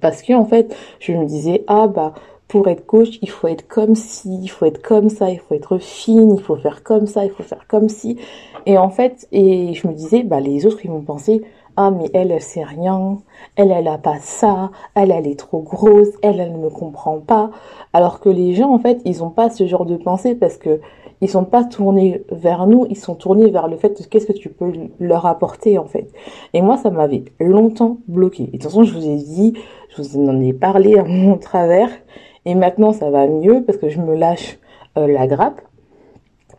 Parce 0.00 0.22
que, 0.22 0.32
en 0.32 0.44
fait, 0.44 0.74
je 1.00 1.12
me 1.12 1.24
disais, 1.24 1.64
ah, 1.66 1.86
bah, 1.86 2.14
pour 2.48 2.68
être 2.68 2.86
coach, 2.86 3.18
il 3.22 3.30
faut 3.30 3.48
être 3.48 3.66
comme 3.66 3.94
ci, 3.94 4.38
il 4.42 4.48
faut 4.48 4.66
être 4.66 4.82
comme 4.82 5.08
ça, 5.10 5.30
il 5.30 5.38
faut 5.40 5.54
être 5.54 5.78
fine, 5.78 6.34
il 6.36 6.42
faut 6.42 6.56
faire 6.56 6.82
comme 6.82 7.06
ça, 7.06 7.24
il 7.24 7.30
faut 7.30 7.42
faire 7.42 7.66
comme 7.66 7.88
ci. 7.88 8.18
Et 8.66 8.78
en 8.78 8.90
fait, 8.90 9.26
et 9.32 9.74
je 9.74 9.86
me 9.88 9.92
disais, 9.92 10.22
bah, 10.22 10.40
les 10.40 10.66
autres, 10.66 10.80
ils 10.84 10.90
vont 10.90 11.02
penser, 11.02 11.42
ah, 11.76 11.90
mais 11.90 12.10
elle, 12.14 12.30
elle 12.30 12.40
sait 12.40 12.64
rien, 12.64 13.18
elle, 13.56 13.70
elle 13.70 13.88
a 13.88 13.98
pas 13.98 14.18
ça, 14.20 14.70
elle, 14.94 15.10
elle 15.10 15.26
est 15.26 15.38
trop 15.38 15.60
grosse, 15.60 16.08
elle, 16.22 16.40
elle 16.40 16.52
ne 16.52 16.58
me 16.58 16.70
comprend 16.70 17.18
pas. 17.18 17.50
Alors 17.92 18.20
que 18.20 18.28
les 18.28 18.54
gens, 18.54 18.72
en 18.72 18.78
fait, 18.78 19.00
ils 19.04 19.22
ont 19.22 19.30
pas 19.30 19.50
ce 19.50 19.66
genre 19.66 19.86
de 19.86 19.96
pensée 19.96 20.34
parce 20.34 20.56
que 20.56 20.80
ils 21.20 21.28
sont 21.30 21.44
pas 21.44 21.64
tournés 21.64 22.22
vers 22.30 22.66
nous, 22.66 22.86
ils 22.90 22.96
sont 22.96 23.14
tournés 23.14 23.50
vers 23.50 23.68
le 23.68 23.76
fait 23.76 23.98
de 24.00 24.06
qu'est-ce 24.06 24.26
que 24.26 24.32
tu 24.32 24.50
peux 24.50 24.72
leur 25.00 25.26
apporter, 25.26 25.78
en 25.78 25.86
fait. 25.86 26.12
Et 26.52 26.60
moi, 26.60 26.76
ça 26.76 26.90
m'avait 26.90 27.24
longtemps 27.40 27.98
bloqué. 28.06 28.44
Et 28.44 28.46
de 28.46 28.52
toute 28.52 28.64
façon, 28.64 28.84
je 28.84 28.92
vous 28.92 29.06
ai 29.08 29.16
dit, 29.16 29.54
je 29.90 30.02
vous 30.02 30.18
en 30.18 30.40
ai 30.40 30.52
parlé 30.52 30.98
à 30.98 31.04
mon 31.04 31.38
travers, 31.38 31.90
et 32.44 32.54
maintenant, 32.54 32.92
ça 32.92 33.10
va 33.10 33.26
mieux 33.26 33.64
parce 33.64 33.78
que 33.78 33.88
je 33.88 34.00
me 34.00 34.14
lâche 34.14 34.58
euh, 34.96 35.06
la 35.06 35.26
grappe. 35.26 35.60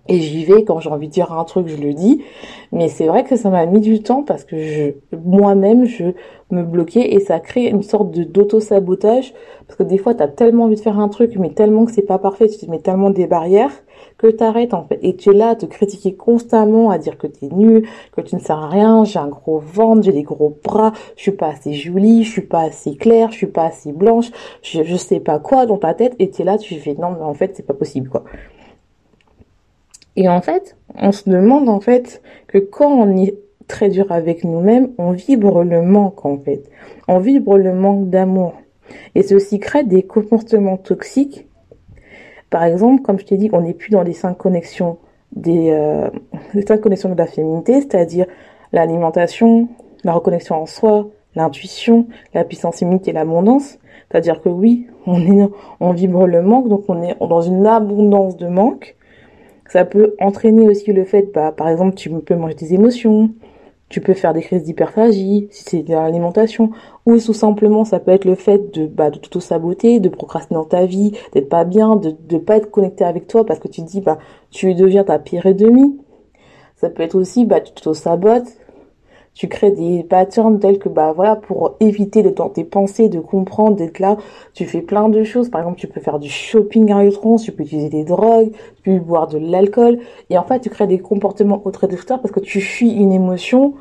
Et 0.10 0.20
j'y 0.20 0.46
vais 0.46 0.64
quand 0.64 0.80
j'ai 0.80 0.90
envie 0.90 1.08
de 1.08 1.14
dire 1.14 1.32
un 1.34 1.44
truc, 1.44 1.68
je 1.68 1.78
le 1.78 1.94
dis. 1.94 2.24
Mais 2.72 2.88
c'est 2.88 3.08
vrai 3.08 3.24
que 3.24 3.36
ça 3.36 3.50
m'a 3.50 3.66
mis 3.66 3.82
du 3.82 4.02
temps 4.02 4.24
parce 4.24 4.44
que 4.44 4.58
je, 4.58 4.92
moi-même, 5.16 5.86
je 5.86 6.06
me 6.52 6.64
bloquais 6.64 7.14
et 7.14 7.20
ça 7.20 7.40
crée 7.40 7.66
une 7.66 7.84
sorte 7.84 8.12
de 8.12 8.24
d'auto-sabotage. 8.24 9.34
Parce 9.68 9.78
que 9.78 9.84
des 9.84 9.98
fois, 9.98 10.14
t'as 10.14 10.28
tellement 10.28 10.66
envie 10.66 10.76
de 10.76 10.82
faire 10.82 11.00
un 11.00 11.10
truc, 11.10 11.36
mais 11.38 11.50
tellement 11.50 11.86
que 11.86 11.92
c'est 11.92 12.02
pas 12.02 12.20
parfait, 12.20 12.48
tu 12.48 12.58
te 12.58 12.70
mets 12.72 12.80
tellement 12.80 13.10
des 13.10 13.28
barrières 13.28 13.72
que 14.18 14.28
t'arrêtes 14.28 14.74
en 14.74 14.86
fait. 14.86 15.00
Et 15.02 15.16
tu 15.16 15.30
es 15.30 15.34
là 15.34 15.50
à 15.50 15.56
te 15.56 15.66
critiquer 15.66 16.16
constamment, 16.16 16.90
à 16.90 16.98
dire 16.98 17.18
que 17.18 17.28
t'es 17.28 17.48
nul, 17.48 17.88
que 18.12 18.22
tu 18.22 18.36
ne 18.36 18.40
sers 18.40 18.70
rien, 18.70 19.04
j'ai 19.04 19.20
un 19.20 19.28
gros 19.28 19.60
ventre, 19.60 20.04
j'ai 20.04 20.14
des 20.14 20.24
gros 20.24 20.58
bras, 20.64 20.94
je 21.16 21.24
suis 21.24 21.32
pas 21.32 21.50
assez 21.50 21.74
jolie, 21.74 22.24
je 22.24 22.32
suis 22.32 22.42
pas 22.42 22.62
assez 22.62 22.96
claire, 22.96 23.32
je 23.32 23.38
suis 23.38 23.48
pas 23.48 23.66
assez 23.66 23.92
blanche, 23.92 24.32
je, 24.62 24.84
je 24.84 24.96
sais 24.96 25.20
pas 25.20 25.40
quoi 25.40 25.66
dans 25.66 25.78
ta 25.78 25.94
tête. 25.94 26.16
Et 26.20 26.30
tu 26.30 26.42
es 26.42 26.46
là, 26.46 26.58
tu 26.58 26.76
fais 26.76 26.96
non, 26.96 27.12
mais 27.12 27.24
en 27.24 27.34
fait, 27.34 27.56
c'est 27.56 27.66
pas 27.66 27.74
possible 27.74 28.10
quoi. 28.10 28.24
Et 30.18 30.28
en 30.28 30.42
fait, 30.42 30.76
on 30.96 31.12
se 31.12 31.30
demande 31.30 31.70
en 31.70 31.80
fait 31.80 32.22
que 32.48 32.58
quand 32.58 32.92
on 32.92 33.16
est 33.18 33.38
très 33.68 33.88
dur 33.88 34.12
avec 34.12 34.44
nous-mêmes, 34.44 34.90
on 34.98 35.12
vibre 35.12 35.64
le 35.64 35.84
manque 35.84 36.26
en 36.26 36.38
fait. 36.40 36.64
On 37.08 37.20
vibre 37.20 37.58
le 37.58 37.74
manque 37.74 38.10
d'amour. 38.10 38.54
Et 39.14 39.22
ceci 39.22 39.60
crée 39.60 39.84
des 39.84 40.04
comportements 40.04 40.78
toxiques. 40.78 41.48
Par 42.50 42.64
exemple, 42.64 43.04
comme 43.04 43.20
je 43.20 43.26
t'ai 43.26 43.38
dit, 43.38 43.50
on 43.54 43.62
n'est 43.62 43.76
plus 43.76 43.92
dans 43.92 44.02
les 44.02 44.14
cinq 44.14 44.38
connexions 44.38 44.98
des 45.36 45.70
euh, 45.72 46.10
les 46.54 46.66
cinq 46.66 46.82
connexions 46.82 47.10
de 47.10 47.18
la 47.18 47.28
féminité, 47.28 47.82
c'est-à-dire 47.82 48.26
l'alimentation, 48.74 49.68
la 50.04 50.14
reconnexion 50.14 50.56
en 50.56 50.66
soi, 50.66 51.10
l'intuition, 51.36 52.08
la 52.34 52.44
puissance 52.44 52.82
immunité 52.82 53.12
et 53.12 53.14
l'abondance. 53.14 53.78
C'est-à-dire 54.10 54.42
que 54.42 54.50
oui, 54.50 54.88
on 55.06 55.22
est, 55.22 55.50
on 55.80 55.92
vibre 55.92 56.26
le 56.26 56.42
manque, 56.42 56.70
donc 56.70 56.86
on 56.88 57.04
est 57.04 57.16
dans 57.20 57.42
une 57.42 57.68
abondance 57.68 58.36
de 58.38 58.48
manque. 58.48 58.97
Ça 59.70 59.86
peut 59.86 60.16
entraîner 60.20 60.68
aussi 60.68 60.94
le 60.94 61.04
fait, 61.04 61.32
bah, 61.34 61.52
par 61.52 61.68
exemple, 61.70 61.96
tu 61.96 62.10
peux 62.10 62.36
manger 62.36 62.56
tes 62.56 62.74
émotions, 62.74 63.32
tu 63.90 64.02
peux 64.02 64.14
faire 64.14 64.34
des 64.34 64.42
crises 64.42 64.64
d'hyperphagie, 64.64 65.48
si 65.50 65.64
c'est 65.64 65.84
de 65.84 65.94
l'alimentation, 65.94 66.72
ou 67.06 67.18
tout 67.18 67.34
simplement 67.34 67.86
ça 67.86 68.00
peut 68.00 68.12
être 68.12 68.26
le 68.26 68.36
fait 68.36 68.74
de, 68.74 68.86
bah, 68.86 69.10
de 69.10 69.18
tout 69.18 69.40
saboter, 69.40 70.00
de 70.00 70.10
procrastiner 70.10 70.60
dans 70.60 70.66
ta 70.66 70.86
vie, 70.86 71.14
d'être 71.34 71.50
pas 71.50 71.64
bien, 71.64 71.96
de 71.96 72.14
ne 72.32 72.38
pas 72.38 72.58
être 72.58 72.70
connecté 72.70 73.06
avec 73.06 73.28
toi 73.28 73.46
parce 73.46 73.60
que 73.60 73.68
tu 73.68 73.82
te 73.82 73.88
dis 73.88 74.02
bah 74.02 74.18
tu 74.52 74.74
deviens 74.74 75.04
ta 75.04 75.20
pire 75.20 75.46
ennemie. 75.46 75.98
Ça 76.76 76.90
peut 76.90 77.04
être 77.04 77.16
aussi 77.16 77.46
bah 77.46 77.62
tu 77.62 77.72
te 77.72 77.94
sabotes, 77.94 78.58
tu 79.38 79.48
crées 79.48 79.70
des 79.70 80.04
patterns 80.04 80.60
tels 80.60 80.80
que 80.80 80.90
bah 80.90 81.14
voilà 81.16 81.36
pour 81.36 81.76
éviter 81.80 82.24
de 82.24 82.32
dans 82.32 82.50
tes 82.50 82.64
pensées 82.64 83.08
de 83.08 83.20
comprendre 83.20 83.76
d'être 83.76 84.00
là 84.00 84.18
tu 84.56 84.66
fais 84.66 84.82
plein 84.82 85.10
de 85.10 85.24
choses. 85.24 85.50
Par 85.50 85.62
exemple 85.62 85.80
tu 85.80 85.88
peux 85.88 86.02
faire 86.02 86.18
du 86.18 86.28
shopping 86.28 86.92
à 86.92 87.04
outrance 87.04 87.44
tu 87.44 87.52
peux 87.52 87.62
utiliser 87.62 87.90
des 87.90 88.04
drogues 88.04 88.52
tu 88.78 88.82
peux 88.82 89.00
boire 89.00 89.28
de 89.28 89.38
l'alcool. 89.38 90.00
Et 90.32 90.40
en 90.40 90.44
fait 90.44 90.62
tu 90.62 90.72
crées 90.72 90.88
des 90.88 90.98
comportements 90.98 91.62
auto-destructeurs 91.66 92.20
parce 92.20 92.34
que 92.34 92.40
tu 92.40 92.62
fuis 92.62 92.92
une 92.92 93.12
émotion 93.12 93.76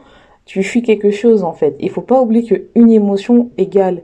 tu 0.44 0.62
fuis 0.62 0.82
quelque 0.82 1.10
chose 1.10 1.42
en 1.42 1.52
fait. 1.52 1.74
Il 1.80 1.88
faut 1.88 2.02
pas 2.02 2.20
oublier 2.20 2.44
que 2.46 2.66
une 2.74 2.90
émotion 2.90 3.50
égale 3.56 4.02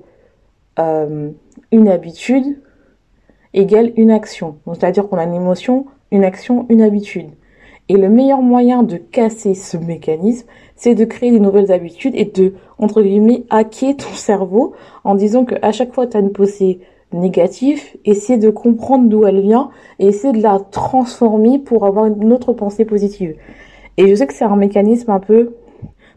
euh, 0.78 1.30
une 1.70 1.88
habitude 1.88 2.62
égale 3.52 3.92
une 3.96 4.10
action. 4.10 4.56
Donc 4.64 4.76
c'est 4.80 4.86
à 4.86 4.90
dire 4.90 5.06
qu'on 5.06 5.18
a 5.18 5.24
une 5.24 5.34
émotion 5.34 5.84
une 6.10 6.24
action 6.24 6.64
une 6.70 6.80
habitude. 6.80 7.28
Et 7.88 7.96
le 7.98 8.08
meilleur 8.08 8.40
moyen 8.40 8.82
de 8.82 8.96
casser 8.96 9.54
ce 9.54 9.76
mécanisme, 9.76 10.46
c'est 10.82 10.96
de 10.96 11.04
créer 11.04 11.30
des 11.30 11.38
nouvelles 11.38 11.70
habitudes 11.70 12.14
et 12.16 12.24
de, 12.24 12.54
entre 12.76 13.02
guillemets, 13.02 13.44
hacker 13.50 13.96
ton 13.96 14.12
cerveau 14.14 14.72
en 15.04 15.14
disant 15.14 15.44
qu'à 15.44 15.70
chaque 15.70 15.94
fois 15.94 16.08
tu 16.08 16.16
as 16.16 16.20
une 16.20 16.32
pensée 16.32 16.80
négative, 17.12 17.80
essayer 18.04 18.36
de 18.36 18.50
comprendre 18.50 19.08
d'où 19.08 19.24
elle 19.24 19.42
vient 19.42 19.70
et 20.00 20.08
essayer 20.08 20.32
de 20.32 20.42
la 20.42 20.58
transformer 20.58 21.60
pour 21.60 21.86
avoir 21.86 22.06
une 22.06 22.32
autre 22.32 22.52
pensée 22.52 22.84
positive. 22.84 23.36
Et 23.96 24.08
je 24.08 24.14
sais 24.16 24.26
que 24.26 24.34
c'est 24.34 24.44
un 24.44 24.56
mécanisme 24.56 25.12
un 25.12 25.20
peu 25.20 25.54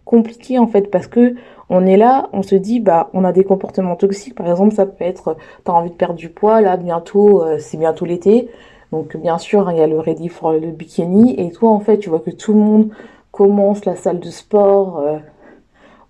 compliqué 0.04 0.58
en 0.58 0.66
fait 0.66 0.90
parce 0.90 1.06
que 1.06 1.36
on 1.70 1.86
est 1.86 1.98
là, 1.98 2.30
on 2.34 2.42
se 2.42 2.56
dit 2.56 2.80
bah 2.80 3.12
on 3.14 3.24
a 3.24 3.34
des 3.34 3.44
comportements 3.44 3.96
toxiques. 3.96 4.34
Par 4.34 4.50
exemple 4.50 4.74
ça 4.74 4.88
peut 4.88 5.04
être 5.04 5.38
t'as 5.64 5.74
envie 5.74 5.92
de 5.92 5.96
perdre 5.96 6.16
du 6.16 6.30
poids 6.30 6.62
là 6.62 6.76
bientôt 6.78 7.44
euh, 7.44 7.58
c'est 7.60 7.78
bientôt 7.78 8.06
l'été. 8.06 8.50
Donc 8.92 9.16
bien 9.18 9.38
sûr, 9.38 9.70
il 9.72 9.78
y 9.78 9.82
a 9.82 9.88
le 9.88 10.00
ready 10.00 10.30
for 10.30 10.54
le 10.54 10.72
bikini. 10.72 11.40
Et 11.40 11.52
toi 11.52 11.70
en 11.70 11.80
fait, 11.80 11.98
tu 12.00 12.10
vois 12.10 12.20
que 12.20 12.32
tout 12.32 12.54
le 12.54 12.60
monde 12.60 12.90
commence 13.36 13.84
la 13.84 13.98
salle 13.98 14.20
de 14.22 14.30
sport. 14.30 15.00
Euh, 15.00 15.18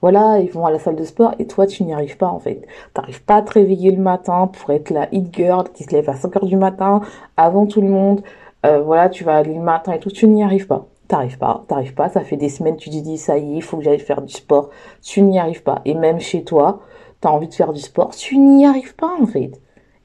voilà, 0.01 0.39
ils 0.39 0.51
vont 0.51 0.65
à 0.67 0.71
la 0.71 0.77
salle 0.77 0.95
de 0.95 1.03
sport 1.03 1.33
et 1.39 1.47
toi 1.47 1.65
tu 1.65 1.83
n'y 1.83 1.91
arrives 1.91 2.17
pas 2.17 2.27
en 2.27 2.39
fait. 2.39 2.61
Tu 2.61 3.01
n'arrives 3.01 3.23
pas 3.23 3.37
à 3.37 3.41
te 3.41 3.53
réveiller 3.53 3.89
le 3.91 4.01
matin 4.01 4.47
pour 4.47 4.69
être 4.69 4.91
la 4.91 5.07
hit 5.11 5.35
girl 5.35 5.63
qui 5.73 5.83
se 5.83 5.91
lève 5.91 6.07
à 6.07 6.13
5h 6.13 6.45
du 6.45 6.55
matin 6.55 7.01
avant 7.35 7.65
tout 7.65 7.81
le 7.81 7.87
monde. 7.87 8.21
Euh, 8.65 8.81
voilà, 8.81 9.09
tu 9.09 9.23
vas 9.23 9.37
aller 9.37 9.55
le 9.55 9.61
matin 9.61 9.93
et 9.93 9.99
tout, 9.99 10.11
tu 10.11 10.27
n'y 10.27 10.43
arrives 10.43 10.67
pas. 10.67 10.85
T'arrives 11.07 11.39
pas, 11.39 11.63
t'arrives 11.67 11.95
pas, 11.95 12.09
ça 12.09 12.21
fait 12.21 12.37
des 12.37 12.49
semaines, 12.49 12.77
tu 12.77 12.89
te 12.89 12.95
dis 12.95 13.17
ça 13.17 13.37
y 13.37 13.53
est, 13.53 13.57
il 13.57 13.63
faut 13.63 13.77
que 13.77 13.83
j'aille 13.83 13.99
faire 13.99 14.21
du 14.21 14.33
sport, 14.33 14.69
tu 15.01 15.21
n'y 15.21 15.39
arrives 15.39 15.63
pas. 15.63 15.81
Et 15.85 15.95
même 15.95 16.19
chez 16.19 16.43
toi, 16.43 16.81
tu 17.21 17.27
as 17.27 17.31
envie 17.31 17.47
de 17.47 17.53
faire 17.53 17.73
du 17.73 17.81
sport, 17.81 18.11
tu 18.15 18.37
n'y 18.37 18.65
arrives 18.65 18.95
pas 18.95 19.13
en 19.19 19.25
fait 19.25 19.51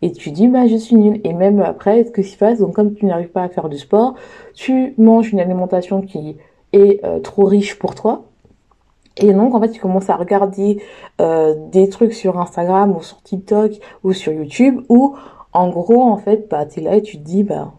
et 0.03 0.13
tu 0.13 0.31
dis 0.31 0.49
bah 0.49 0.67
je 0.67 0.77
suis 0.77 0.97
nulle 0.97 1.21
et 1.25 1.33
même 1.33 1.61
après 1.61 2.05
ce 2.05 2.11
que 2.11 2.23
se 2.23 2.37
passe 2.37 2.59
donc 2.59 2.75
comme 2.75 2.95
tu 2.95 3.05
n'arrives 3.05 3.29
pas 3.29 3.43
à 3.43 3.49
faire 3.49 3.69
du 3.69 3.77
sport 3.77 4.15
tu 4.55 4.95
manges 4.97 5.31
une 5.33 5.41
alimentation 5.41 6.01
qui 6.01 6.39
est 6.73 7.05
euh, 7.05 7.21
trop 7.21 7.45
riche 7.45 7.79
pour 7.79 7.95
toi. 7.95 8.25
Et 9.17 9.33
donc 9.33 9.55
en 9.55 9.61
fait 9.61 9.71
tu 9.71 9.81
commences 9.81 10.09
à 10.09 10.17
regarder 10.17 10.83
euh, 11.21 11.55
des 11.71 11.89
trucs 11.89 12.15
sur 12.15 12.39
Instagram 12.39 12.97
ou 12.97 13.03
sur 13.03 13.21
TikTok 13.23 13.73
ou 14.05 14.13
sur 14.13 14.33
YouTube 14.33 14.83
où 14.89 15.15
en 15.53 15.69
gros 15.69 16.03
en 16.03 16.17
fait 16.17 16.49
bah 16.49 16.65
t'es 16.65 16.81
là 16.81 16.97
et 16.97 17.03
tu 17.03 17.19
te 17.19 17.23
dis 17.23 17.43
bah 17.43 17.73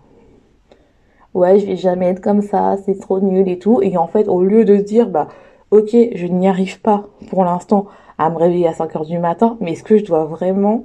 ouais 1.33 1.57
je 1.59 1.65
vais 1.65 1.77
jamais 1.77 2.07
être 2.07 2.21
comme 2.21 2.41
ça 2.41 2.77
c'est 2.85 2.99
trop 2.99 3.19
nul 3.19 3.47
et 3.47 3.59
tout. 3.59 3.81
Et 3.81 3.97
en 3.97 4.07
fait 4.07 4.27
au 4.27 4.43
lieu 4.43 4.65
de 4.65 4.77
se 4.77 4.83
dire 4.83 5.09
bah 5.09 5.29
ok 5.71 5.95
je 6.13 6.27
n'y 6.27 6.47
arrive 6.47 6.81
pas 6.81 7.05
pour 7.29 7.43
l'instant 7.45 7.85
à 8.17 8.29
me 8.29 8.37
réveiller 8.37 8.67
à 8.67 8.73
5 8.73 8.95
heures 8.95 9.05
du 9.05 9.17
matin 9.17 9.57
mais 9.61 9.71
est-ce 9.71 9.83
que 9.83 9.97
je 9.97 10.05
dois 10.05 10.25
vraiment 10.25 10.83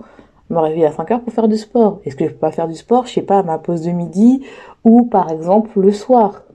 me 0.48 0.58
réveiller 0.58 0.86
à 0.86 0.92
5 0.92 1.10
heures 1.10 1.22
pour 1.22 1.32
faire 1.32 1.48
du 1.48 1.56
sport? 1.56 2.00
Est-ce 2.04 2.16
que 2.16 2.24
je 2.24 2.30
peux 2.30 2.38
pas 2.38 2.52
faire 2.52 2.68
du 2.68 2.76
sport, 2.76 3.06
je 3.06 3.14
sais 3.14 3.22
pas, 3.22 3.40
à 3.40 3.42
ma 3.42 3.58
pause 3.58 3.82
de 3.82 3.90
midi 3.90 4.44
ou 4.84 5.04
par 5.04 5.30
exemple 5.30 5.80
le 5.80 5.92
soir? 5.92 6.45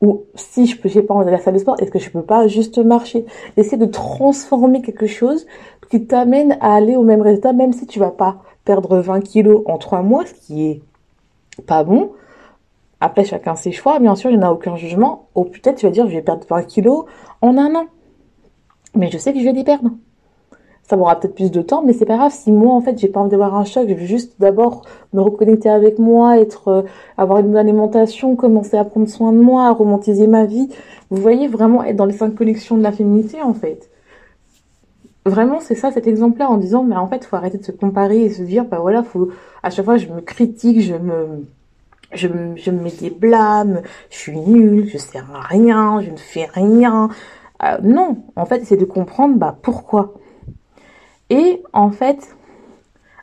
Ou 0.00 0.24
si 0.34 0.66
je 0.66 0.80
peux, 0.80 0.88
j'ai 0.88 1.02
pas 1.02 1.14
envie 1.14 1.24
d'aller 1.24 1.36
à 1.36 1.38
la 1.38 1.44
salle 1.44 1.54
de 1.54 1.58
sport, 1.58 1.76
est-ce 1.80 1.90
que 1.90 1.98
je 1.98 2.10
peux 2.10 2.22
pas 2.22 2.46
juste 2.48 2.78
marcher? 2.78 3.24
Essayer 3.56 3.78
de 3.78 3.86
transformer 3.86 4.82
quelque 4.82 5.06
chose 5.06 5.46
qui 5.90 6.06
t'amène 6.06 6.58
à 6.60 6.74
aller 6.74 6.96
au 6.96 7.02
même 7.02 7.22
résultat, 7.22 7.52
même 7.52 7.72
si 7.72 7.86
tu 7.86 7.98
vas 7.98 8.10
pas 8.10 8.42
perdre 8.64 8.98
20 8.98 9.20
kilos 9.20 9.62
en 9.66 9.78
3 9.78 10.02
mois, 10.02 10.26
ce 10.26 10.34
qui 10.34 10.66
est 10.66 10.82
pas 11.66 11.84
bon. 11.84 12.12
Après, 13.00 13.24
chacun 13.24 13.54
ses 13.54 13.72
choix. 13.72 13.98
Bien 13.98 14.14
sûr, 14.14 14.30
il 14.30 14.38
n'y 14.38 14.44
en 14.44 14.48
a 14.48 14.52
aucun 14.52 14.76
jugement. 14.76 15.28
Ou 15.34 15.44
peut-être 15.44 15.76
tu 15.76 15.86
vas 15.86 15.92
dire, 15.92 16.08
je 16.08 16.14
vais 16.14 16.22
perdre 16.22 16.46
20 16.48 16.62
kilos 16.64 17.04
en 17.42 17.58
un 17.58 17.74
an. 17.74 17.86
Mais 18.94 19.10
je 19.10 19.18
sais 19.18 19.32
que 19.32 19.38
je 19.38 19.44
vais 19.44 19.52
les 19.52 19.64
perdre 19.64 19.90
ça 20.88 20.96
m'aura 20.96 21.18
peut-être 21.18 21.34
plus 21.34 21.50
de 21.50 21.62
temps, 21.62 21.82
mais 21.82 21.94
c'est 21.94 22.04
pas 22.04 22.16
grave 22.16 22.32
si 22.32 22.52
moi 22.52 22.74
en 22.74 22.80
fait 22.80 22.98
j'ai 22.98 23.08
pas 23.08 23.20
envie 23.20 23.30
d'avoir 23.30 23.56
un 23.56 23.64
choc, 23.64 23.88
je 23.88 23.94
veux 23.94 24.04
juste 24.04 24.34
d'abord 24.38 24.82
me 25.14 25.20
reconnecter 25.22 25.70
avec 25.70 25.98
moi, 25.98 26.38
être, 26.38 26.68
euh, 26.68 26.82
avoir 27.16 27.38
une 27.38 27.46
bonne 27.46 27.56
alimentation, 27.56 28.36
commencer 28.36 28.76
à 28.76 28.84
prendre 28.84 29.08
soin 29.08 29.32
de 29.32 29.38
moi, 29.38 29.66
à 29.66 29.72
romantiser 29.72 30.26
ma 30.26 30.44
vie. 30.44 30.68
Vous 31.10 31.20
voyez 31.20 31.48
vraiment 31.48 31.82
être 31.84 31.96
dans 31.96 32.04
les 32.04 32.12
cinq 32.12 32.34
connexions 32.34 32.76
de 32.76 32.82
la 32.82 32.92
féminité 32.92 33.40
en 33.40 33.54
fait. 33.54 33.90
Vraiment 35.24 35.58
c'est 35.60 35.74
ça 35.74 35.90
cet 35.90 36.06
exemple-là 36.06 36.50
en 36.50 36.58
disant 36.58 36.82
mais 36.82 36.96
en 36.96 37.06
fait 37.06 37.24
faut 37.24 37.36
arrêter 37.36 37.56
de 37.56 37.64
se 37.64 37.72
comparer 37.72 38.20
et 38.20 38.30
se 38.30 38.42
dire 38.42 38.66
bah 38.66 38.78
voilà 38.78 39.02
faut 39.02 39.30
à 39.62 39.70
chaque 39.70 39.86
fois 39.86 39.96
je 39.96 40.08
me 40.08 40.20
critique, 40.20 40.82
je 40.82 40.94
me 40.96 41.46
je, 42.12 42.28
je 42.56 42.70
me 42.70 42.82
mets 42.82 42.92
des 43.00 43.10
blâmes, 43.10 43.80
je 44.10 44.16
suis 44.16 44.38
nulle, 44.38 44.86
je 44.86 44.98
sers 44.98 45.26
à 45.34 45.40
rien, 45.40 46.02
je 46.02 46.10
ne 46.10 46.16
fais 46.16 46.44
rien. 46.44 47.08
Euh, 47.62 47.78
non, 47.82 48.18
en 48.36 48.44
fait 48.44 48.66
c'est 48.66 48.76
de 48.76 48.84
comprendre 48.84 49.36
bah 49.36 49.56
pourquoi 49.62 50.12
et 51.30 51.62
en 51.72 51.90
fait, 51.90 52.36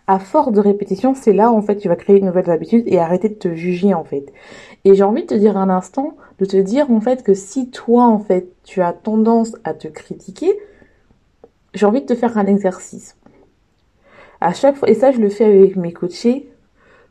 à 0.08 0.20
force 0.20 0.51
de 0.51 0.60
répétition, 0.60 1.13
c'est 1.13 1.34
là 1.34 1.51
en 1.51 1.62
fait 1.62 1.77
tu 1.77 1.88
vas 1.88 1.96
créer 1.96 2.17
une 2.17 2.25
nouvelle 2.25 2.50
habitude 2.50 2.84
et 2.88 3.00
arrêter 3.00 3.29
de 3.29 3.36
te 3.36 3.53
juger 3.53 3.93
en 3.93 4.03
fait. 4.03 4.34
Et 4.84 4.96
j'ai 4.96 5.03
envie 5.03 5.22
de 5.22 5.27
te 5.27 5.34
dire 5.36 5.58
un 5.58 5.70
instant, 5.70 6.17
de 6.39 6.46
te 6.46 6.58
dire 6.58 6.91
en 6.91 7.00
fait 7.00 7.24
que 7.24 7.34
si 7.34 7.70
toi 7.70 8.05
en 8.05 8.20
fait 8.20 8.51
tu 8.63 8.81
as 8.81 8.93
tendance 8.93 9.55
à 9.63 9.74
te 9.74 9.88
critiquer, 9.88 10.58
j'ai 11.74 11.86
envie 11.86 12.01
de 12.01 12.08
te 12.08 12.15
faire 12.15 12.38
un 12.38 12.46
exercice. 12.46 13.15
À 14.41 14.53
chaque 14.53 14.75
fois, 14.75 14.89
et 14.89 14.96
ça 14.96 15.12
je 15.12 15.20
le 15.20 15.29
fais 15.29 15.46
avec 15.46 15.75
mes 15.75 15.93
coachés, 15.93 16.50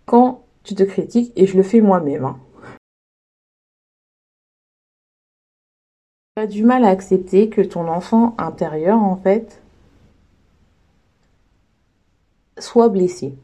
quand 0.04 0.42
tu 0.64 0.74
te 0.74 0.82
critiques, 0.82 1.32
et 1.36 1.46
je 1.46 1.56
le 1.56 1.62
fais 1.62 1.80
moi-même. 1.80 2.24
Hein. 2.24 2.38
Tu 6.36 6.42
as 6.42 6.46
du 6.46 6.64
mal 6.64 6.84
à 6.84 6.88
accepter 6.88 7.48
que 7.48 7.60
ton 7.62 7.88
enfant 7.88 8.34
intérieur 8.36 9.00
en 9.00 9.16
fait 9.16 9.62
soit 12.62 12.88
blessé. 12.88 13.34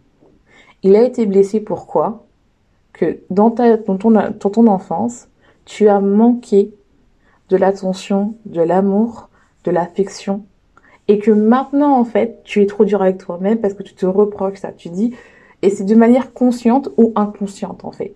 Il 0.82 0.96
a 0.96 1.02
été 1.02 1.26
blessé 1.26 1.60
pourquoi 1.60 2.26
Que 2.92 3.20
dans, 3.30 3.50
ta, 3.50 3.76
dans, 3.76 3.96
ton, 3.96 4.10
dans 4.10 4.50
ton 4.50 4.66
enfance, 4.66 5.28
tu 5.64 5.88
as 5.88 6.00
manqué 6.00 6.72
de 7.48 7.56
l'attention, 7.56 8.34
de 8.44 8.62
l'amour, 8.62 9.28
de 9.64 9.70
l'affection, 9.70 10.44
et 11.08 11.18
que 11.18 11.30
maintenant, 11.30 11.98
en 11.98 12.04
fait, 12.04 12.40
tu 12.44 12.62
es 12.62 12.66
trop 12.66 12.84
dur 12.84 13.02
avec 13.02 13.18
toi-même 13.18 13.58
parce 13.58 13.74
que 13.74 13.82
tu 13.82 13.94
te 13.94 14.06
reproches 14.06 14.58
ça. 14.58 14.72
Tu 14.72 14.88
dis, 14.88 15.14
et 15.62 15.70
c'est 15.70 15.84
de 15.84 15.94
manière 15.94 16.32
consciente 16.32 16.90
ou 16.96 17.12
inconsciente, 17.14 17.84
en 17.84 17.92
fait. 17.92 18.14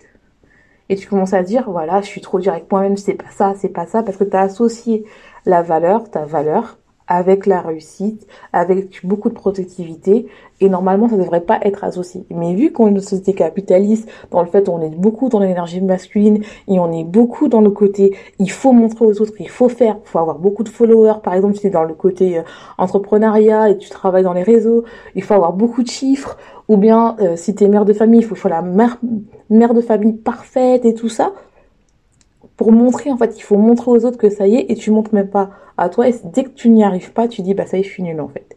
Et 0.88 0.96
tu 0.96 1.08
commences 1.08 1.34
à 1.34 1.44
dire, 1.44 1.70
voilà, 1.70 2.00
je 2.00 2.06
suis 2.06 2.20
trop 2.20 2.40
dur 2.40 2.52
avec 2.52 2.70
moi-même, 2.70 2.96
c'est 2.96 3.14
pas 3.14 3.30
ça, 3.30 3.54
c'est 3.56 3.68
pas 3.68 3.86
ça, 3.86 4.02
parce 4.02 4.16
que 4.16 4.24
tu 4.24 4.36
as 4.36 4.40
associé 4.40 5.04
la 5.46 5.62
valeur, 5.62 6.10
ta 6.10 6.24
valeur, 6.24 6.78
avec 7.10 7.44
la 7.46 7.60
réussite, 7.60 8.24
avec 8.52 9.04
beaucoup 9.04 9.28
de 9.28 9.34
protectivité, 9.34 10.28
et 10.60 10.68
normalement 10.68 11.08
ça 11.08 11.16
devrait 11.16 11.40
pas 11.40 11.58
être 11.62 11.82
associé. 11.82 12.24
Mais 12.30 12.54
vu 12.54 12.70
qu'on 12.70 12.86
est 12.86 12.90
une 12.90 13.00
société 13.00 13.34
capitaliste, 13.34 14.08
dans 14.30 14.40
le 14.40 14.46
fait 14.46 14.68
on 14.68 14.80
est 14.80 14.94
beaucoup 14.94 15.28
dans 15.28 15.40
l'énergie 15.40 15.80
masculine 15.80 16.42
et 16.68 16.78
on 16.78 16.92
est 16.92 17.02
beaucoup 17.02 17.48
dans 17.48 17.60
le 17.60 17.70
côté 17.70 18.16
il 18.38 18.50
faut 18.50 18.72
montrer 18.72 19.04
aux 19.04 19.20
autres, 19.20 19.32
il 19.40 19.48
faut 19.48 19.68
faire, 19.68 19.96
il 20.04 20.08
faut 20.08 20.20
avoir 20.20 20.38
beaucoup 20.38 20.62
de 20.62 20.68
followers. 20.68 21.20
Par 21.22 21.34
exemple, 21.34 21.54
si 21.54 21.62
tu 21.62 21.66
es 21.66 21.70
dans 21.70 21.82
le 21.82 21.94
côté 21.94 22.38
euh, 22.38 22.42
entrepreneuriat 22.78 23.70
et 23.70 23.76
tu 23.76 23.90
travailles 23.90 24.22
dans 24.22 24.32
les 24.32 24.44
réseaux, 24.44 24.84
il 25.16 25.24
faut 25.24 25.34
avoir 25.34 25.52
beaucoup 25.52 25.82
de 25.82 25.88
chiffres. 25.88 26.38
Ou 26.68 26.76
bien 26.76 27.16
euh, 27.20 27.34
si 27.34 27.56
tu 27.56 27.64
es 27.64 27.68
mère 27.68 27.84
de 27.84 27.92
famille, 27.92 28.20
il 28.20 28.26
faut 28.26 28.36
faire 28.36 28.52
la 28.52 28.62
mère, 28.62 28.98
mère 29.48 29.74
de 29.74 29.80
famille 29.80 30.12
parfaite 30.12 30.84
et 30.84 30.94
tout 30.94 31.08
ça 31.08 31.32
pour 32.60 32.72
montrer, 32.72 33.10
en 33.10 33.16
fait, 33.16 33.38
il 33.38 33.40
faut 33.40 33.56
montrer 33.56 33.90
aux 33.90 34.04
autres 34.04 34.18
que 34.18 34.28
ça 34.28 34.46
y 34.46 34.56
est, 34.56 34.70
et 34.70 34.74
tu 34.74 34.90
montres 34.90 35.14
même 35.14 35.30
pas 35.30 35.48
à 35.78 35.88
toi, 35.88 36.06
et 36.10 36.14
dès 36.24 36.44
que 36.44 36.50
tu 36.50 36.68
n'y 36.68 36.84
arrives 36.84 37.14
pas, 37.14 37.26
tu 37.26 37.40
dis, 37.40 37.54
bah 37.54 37.64
ça 37.64 37.78
y 37.78 37.80
est, 37.80 37.84
je 37.84 37.88
suis 37.88 38.02
nulle, 38.02 38.20
en 38.20 38.28
fait. 38.28 38.54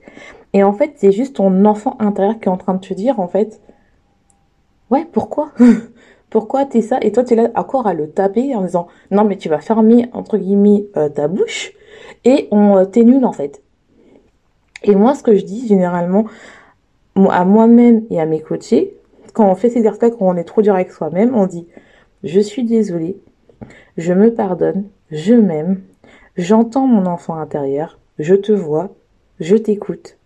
Et 0.52 0.62
en 0.62 0.74
fait, 0.74 0.96
c'est 0.98 1.14
juste 1.14 1.38
ton 1.38 1.64
enfant 1.64 1.96
intérieur 2.00 2.38
qui 2.38 2.50
est 2.50 2.52
en 2.52 2.58
train 2.58 2.74
de 2.74 2.82
te 2.82 2.94
dire, 2.94 3.22
en 3.22 3.30
fait, 3.30 3.62
ouais, 4.92 5.08
pourquoi? 5.10 5.54
Pourquoi 6.30 6.66
t'es 6.66 6.82
ça? 6.82 6.98
Et 7.02 7.14
toi, 7.14 7.24
t'es 7.24 7.36
là 7.36 7.50
encore 7.56 7.88
à 7.88 7.94
le 7.94 8.10
taper 8.10 8.54
en 8.56 8.64
disant, 8.64 8.88
non, 9.10 9.24
mais 9.24 9.38
tu 9.38 9.48
vas 9.48 9.60
fermer, 9.60 10.10
entre 10.12 10.38
guillemets, 10.38 10.86
euh, 10.98 11.08
ta 11.08 11.30
bouche, 11.30 11.72
et 12.26 12.50
on 12.52 12.76
euh, 12.76 12.84
t'es 12.84 13.06
nul, 13.06 13.24
en 13.24 13.32
fait. 13.32 13.64
Et 14.84 14.96
moi, 14.96 15.16
ce 15.16 15.24
que 15.24 15.38
je 15.38 15.46
dis 15.46 15.66
généralement 15.66 16.26
à 17.16 17.46
moi-même 17.46 18.04
et 18.10 18.20
à 18.20 18.26
mes 18.26 18.42
coachés, 18.42 18.98
quand 19.32 19.50
on 19.50 19.56
fait 19.56 19.70
ces 19.70 19.78
exercices, 19.78 20.10
quand 20.20 20.26
on 20.28 20.36
est 20.36 20.44
trop 20.44 20.62
dur 20.62 20.76
avec 20.76 20.92
soi-même, 20.92 21.34
on 21.34 21.46
dit 21.46 21.70
je 22.24 22.40
suis 22.40 22.64
désolée, 22.64 23.18
je 23.98 24.14
me 24.14 24.34
pardonne, 24.34 24.86
je 25.12 25.34
m'aime, 25.34 25.82
j'entends 26.38 26.88
mon 26.88 27.06
enfant 27.06 27.36
intérieur, 27.36 28.00
je 28.20 28.36
te 28.36 28.52
vois, 28.52 28.90
je 29.40 29.56
t'écoute, 29.56 30.18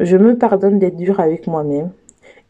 je 0.00 0.16
me 0.16 0.36
pardonne 0.36 0.78
d'être 0.78 0.96
dur 0.96 1.20
avec 1.20 1.46
moi-même, 1.46 1.90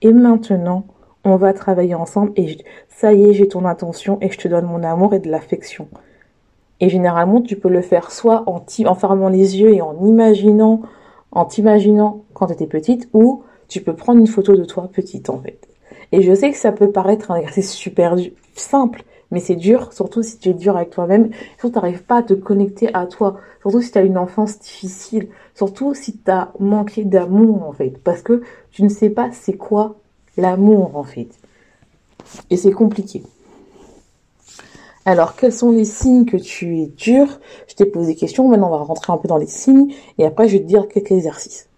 et 0.03 0.13
maintenant, 0.13 0.85
on 1.25 1.37
va 1.37 1.53
travailler 1.53 1.95
ensemble 1.95 2.33
et 2.37 2.59
ça 2.89 3.13
y 3.13 3.25
est, 3.25 3.35
j'ai 3.35 3.49
ton 3.49 3.65
attention 3.65 4.19
et 4.21 4.31
je 4.31 4.39
te 4.39 4.49
donne 4.49 4.67
mon 4.67 4.83
amour 4.83 5.15
et 5.15 5.19
de 5.19 5.31
l'affection. 5.31 5.89
Et 6.81 6.89
généralement, 6.89 7.43
tu 7.43 7.57
peux 7.57 7.69
le 7.69 7.83
faire 7.83 8.13
soit 8.13 8.45
en, 8.47 8.95
fermant 8.95 9.29
les 9.29 9.59
yeux 9.59 9.75
et 9.75 9.83
en 9.83 9.97
imaginant, 10.05 10.83
en 11.33 11.45
t'imaginant 11.45 12.25
quand 12.35 12.47
tu 12.47 12.53
étais 12.53 12.67
petite, 12.67 13.09
ou 13.13 13.43
tu 13.67 13.81
peux 13.81 13.95
prendre 13.95 14.21
une 14.21 14.29
photo 14.29 14.57
de 14.57 14.65
toi 14.65 14.89
petite 14.93 15.29
en 15.29 15.39
fait. 15.41 15.59
Et 16.13 16.23
je 16.23 16.33
sais 16.35 16.51
que 16.53 16.57
ça 16.57 16.73
peut 16.73 16.91
paraître 16.91 17.31
un 17.31 17.37
exercice 17.37 17.73
super 17.73 18.17
simple, 18.55 19.03
mais 19.31 19.41
c'est 19.41 19.57
dur, 19.57 19.93
surtout 19.93 20.23
si 20.23 20.39
tu 20.39 20.51
es 20.51 20.55
dur 20.55 20.77
avec 20.77 20.91
toi-même, 20.91 21.31
surtout 21.59 21.71
tu 21.71 21.75
n'arrives 21.75 22.05
pas 22.05 22.19
à 22.19 22.23
te 22.23 22.35
connecter 22.35 22.93
à 22.95 23.07
toi, 23.07 23.39
surtout 23.63 23.83
si 23.83 23.91
tu 23.91 23.99
as 23.99 24.03
une 24.03 24.19
enfance 24.19 24.59
difficile, 24.59 25.29
surtout 25.55 25.95
si 25.95 26.19
tu 26.19 26.31
as 26.31 26.53
manqué 26.59 27.05
d'amour 27.05 27.65
en 27.65 27.73
fait, 27.73 27.99
parce 28.03 28.23
que 28.23 28.43
tu 28.71 28.83
ne 28.83 28.89
sais 28.89 29.11
pas 29.11 29.31
c'est 29.33 29.57
quoi 29.57 29.97
l'amour 30.37 30.97
en 30.97 31.05
fait. 31.05 31.29
Et 32.51 32.57
c'est 32.57 32.73
compliqué. 32.73 33.23
Alors, 35.05 35.37
quels 35.37 35.55
sont 35.55 35.73
les 35.73 35.87
signes 35.87 36.27
que 36.27 36.37
tu 36.37 36.81
es 36.81 36.87
dur? 36.87 37.41
Je 37.67 37.75
t'ai 37.75 37.87
posé 37.87 38.09
des 38.09 38.15
questions, 38.15 38.47
maintenant 38.47 38.69
on 38.69 38.77
va 38.77 38.85
rentrer 38.85 39.11
un 39.11 39.17
peu 39.17 39.27
dans 39.27 39.39
les 39.39 39.47
signes, 39.47 39.91
et 40.19 40.27
après 40.27 40.49
je 40.49 40.59
vais 40.59 40.63
te 40.63 40.69
dire 40.69 40.87
quelques 40.87 41.13
exercices. 41.13 41.69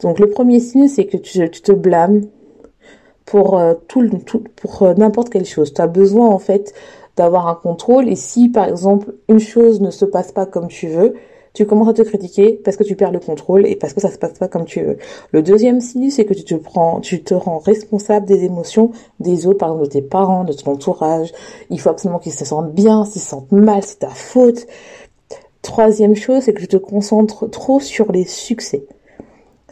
Donc 0.00 0.18
le 0.18 0.28
premier 0.28 0.58
signe, 0.58 0.88
c'est 0.88 1.06
que 1.06 1.16
tu, 1.16 1.48
te 1.50 1.72
blâmes 1.72 2.22
pour 3.24 3.58
euh, 3.58 3.74
tout, 3.88 4.08
pour 4.56 4.82
euh, 4.82 4.94
n'importe 4.94 5.30
quelle 5.30 5.44
chose. 5.44 5.72
Tu 5.72 5.80
as 5.80 5.86
besoin 5.86 6.28
en 6.28 6.38
fait 6.38 6.74
d'avoir 7.16 7.46
un 7.48 7.54
contrôle, 7.54 8.08
et 8.08 8.16
si 8.16 8.48
par 8.48 8.66
exemple 8.68 9.14
une 9.28 9.40
chose 9.40 9.80
ne 9.80 9.90
se 9.90 10.04
passe 10.04 10.32
pas 10.32 10.46
comme 10.46 10.68
tu 10.68 10.88
veux, 10.88 11.14
tu 11.52 11.66
commences 11.66 11.88
à 11.88 11.92
te 11.92 12.02
critiquer 12.02 12.60
parce 12.64 12.76
que 12.76 12.84
tu 12.84 12.96
perds 12.96 13.12
le 13.12 13.20
contrôle 13.20 13.66
et 13.66 13.76
parce 13.76 13.92
que 13.92 14.00
ça 14.00 14.10
se 14.10 14.16
passe 14.16 14.38
pas 14.38 14.48
comme 14.48 14.64
tu 14.64 14.82
veux. 14.82 14.96
Le 15.32 15.42
deuxième 15.42 15.80
signe, 15.80 16.10
c'est 16.10 16.24
que 16.24 16.32
tu 16.32 16.44
te 16.44 16.54
prends, 16.54 17.00
tu 17.00 17.22
te 17.22 17.34
rends 17.34 17.58
responsable 17.58 18.26
des 18.26 18.44
émotions 18.44 18.92
des 19.20 19.46
autres, 19.46 19.58
par 19.58 19.68
exemple 19.68 19.84
de 19.84 19.92
tes 19.92 20.02
parents, 20.02 20.44
de 20.44 20.52
ton 20.54 20.72
entourage. 20.72 21.32
Il 21.68 21.78
faut 21.78 21.90
absolument 21.90 22.18
qu'ils 22.18 22.32
se 22.32 22.44
sentent 22.44 22.72
bien, 22.72 23.04
s'ils 23.04 23.20
se 23.20 23.28
sentent 23.28 23.52
mal, 23.52 23.82
c'est 23.82 23.98
ta 23.98 24.08
faute. 24.08 24.66
Troisième 25.60 26.16
chose, 26.16 26.42
c'est 26.42 26.54
que 26.54 26.60
tu 26.60 26.68
te 26.68 26.78
concentres 26.78 27.48
trop 27.50 27.80
sur 27.80 28.10
les 28.12 28.24
succès. 28.24 28.86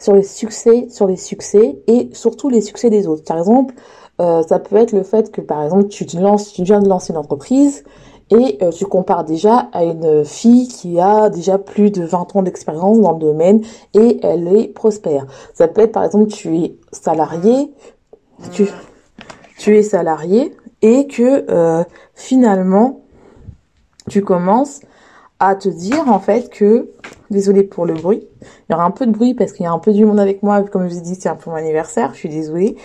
Sur 0.01 0.15
les 0.15 0.23
succès, 0.23 0.87
sur 0.89 1.05
les 1.05 1.15
succès 1.15 1.77
et 1.85 2.09
surtout 2.13 2.49
les 2.49 2.61
succès 2.61 2.89
des 2.89 3.05
autres. 3.07 3.23
Par 3.23 3.37
exemple, 3.37 3.75
euh, 4.19 4.41
ça 4.43 4.57
peut 4.57 4.77
être 4.77 4.93
le 4.93 5.03
fait 5.03 5.31
que 5.31 5.41
par 5.41 5.63
exemple 5.63 5.89
tu 5.89 6.07
te 6.07 6.17
lances, 6.17 6.53
tu 6.53 6.63
viens 6.63 6.79
de 6.79 6.89
lancer 6.89 7.13
une 7.13 7.17
entreprise 7.17 7.83
et 8.31 8.57
euh, 8.61 8.71
tu 8.71 8.85
compares 8.85 9.25
déjà 9.25 9.69
à 9.73 9.83
une 9.83 10.25
fille 10.25 10.67
qui 10.67 10.99
a 10.99 11.29
déjà 11.29 11.57
plus 11.57 11.91
de 11.91 12.03
20 12.03 12.35
ans 12.35 12.41
d'expérience 12.41 12.99
dans 12.99 13.11
le 13.13 13.19
domaine 13.19 13.61
et 13.93 14.19
elle 14.23 14.47
est 14.47 14.69
prospère. 14.69 15.27
Ça 15.53 15.67
peut 15.67 15.81
être 15.81 15.91
par 15.91 16.03
exemple 16.03 16.31
tu 16.31 16.57
es 16.57 16.75
salarié, 16.91 17.71
tu, 18.51 19.77
es 19.77 19.83
salarié 19.83 20.55
et 20.81 21.07
que 21.07 21.45
euh, 21.51 21.83
finalement 22.15 23.01
tu 24.09 24.23
commences 24.23 24.79
à 25.41 25.55
te 25.55 25.67
dire 25.67 26.07
en 26.07 26.19
fait 26.19 26.49
que 26.49 26.91
désolé 27.29 27.63
pour 27.63 27.85
le 27.85 27.93
bruit, 27.95 28.27
il 28.41 28.71
y 28.71 28.75
aura 28.75 28.85
un 28.85 28.91
peu 28.91 29.05
de 29.05 29.11
bruit 29.11 29.33
parce 29.33 29.51
qu'il 29.51 29.63
y 29.63 29.67
a 29.67 29.71
un 29.71 29.79
peu 29.79 29.91
du 29.91 30.05
monde 30.05 30.19
avec 30.19 30.43
moi 30.43 30.63
comme 30.63 30.87
je 30.87 30.93
vous 30.93 30.99
ai 30.99 31.01
dit 31.01 31.15
c'est 31.15 31.29
un 31.29 31.35
peu 31.35 31.49
mon 31.49 31.57
anniversaire, 31.57 32.11
je 32.13 32.19
suis 32.19 32.29
désolée 32.29 32.77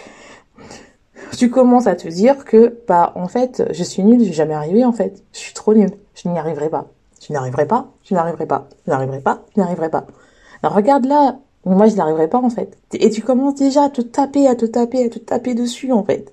tu 1.36 1.50
commences 1.50 1.86
à 1.86 1.96
te 1.96 2.08
dire 2.08 2.44
que, 2.44 2.78
bah, 2.88 3.12
en 3.14 3.28
fait, 3.28 3.64
je 3.70 3.82
suis 3.82 4.02
nulle, 4.02 4.20
je 4.20 4.26
vais 4.26 4.32
jamais 4.32 4.54
arriver, 4.54 4.84
en 4.84 4.92
fait. 4.92 5.22
Je 5.32 5.38
suis 5.38 5.54
trop 5.54 5.74
nulle. 5.74 5.92
Je 6.14 6.28
n'y 6.28 6.38
arriverai 6.38 6.68
pas. 6.68 6.86
Je 7.26 7.32
n'arriverai 7.32 7.66
pas. 7.66 7.88
Je 8.04 8.14
n'arriverai 8.14 8.46
pas. 8.46 8.68
Je 8.86 8.90
n'arriverai 8.90 9.20
pas. 9.20 9.42
Je 9.54 9.60
n'arriverai 9.60 9.90
pas. 9.90 10.06
Alors, 10.62 10.76
regarde 10.76 11.06
là. 11.06 11.38
Moi, 11.64 11.88
je 11.88 11.96
n'arriverai 11.96 12.28
pas, 12.28 12.38
en 12.38 12.50
fait. 12.50 12.78
Et 12.92 13.10
tu 13.10 13.22
commences 13.22 13.56
déjà 13.56 13.84
à 13.84 13.90
te 13.90 14.00
taper, 14.00 14.46
à 14.46 14.54
te 14.54 14.66
taper, 14.66 15.04
à 15.04 15.08
te 15.08 15.18
taper 15.18 15.54
dessus, 15.54 15.92
en 15.92 16.04
fait. 16.04 16.32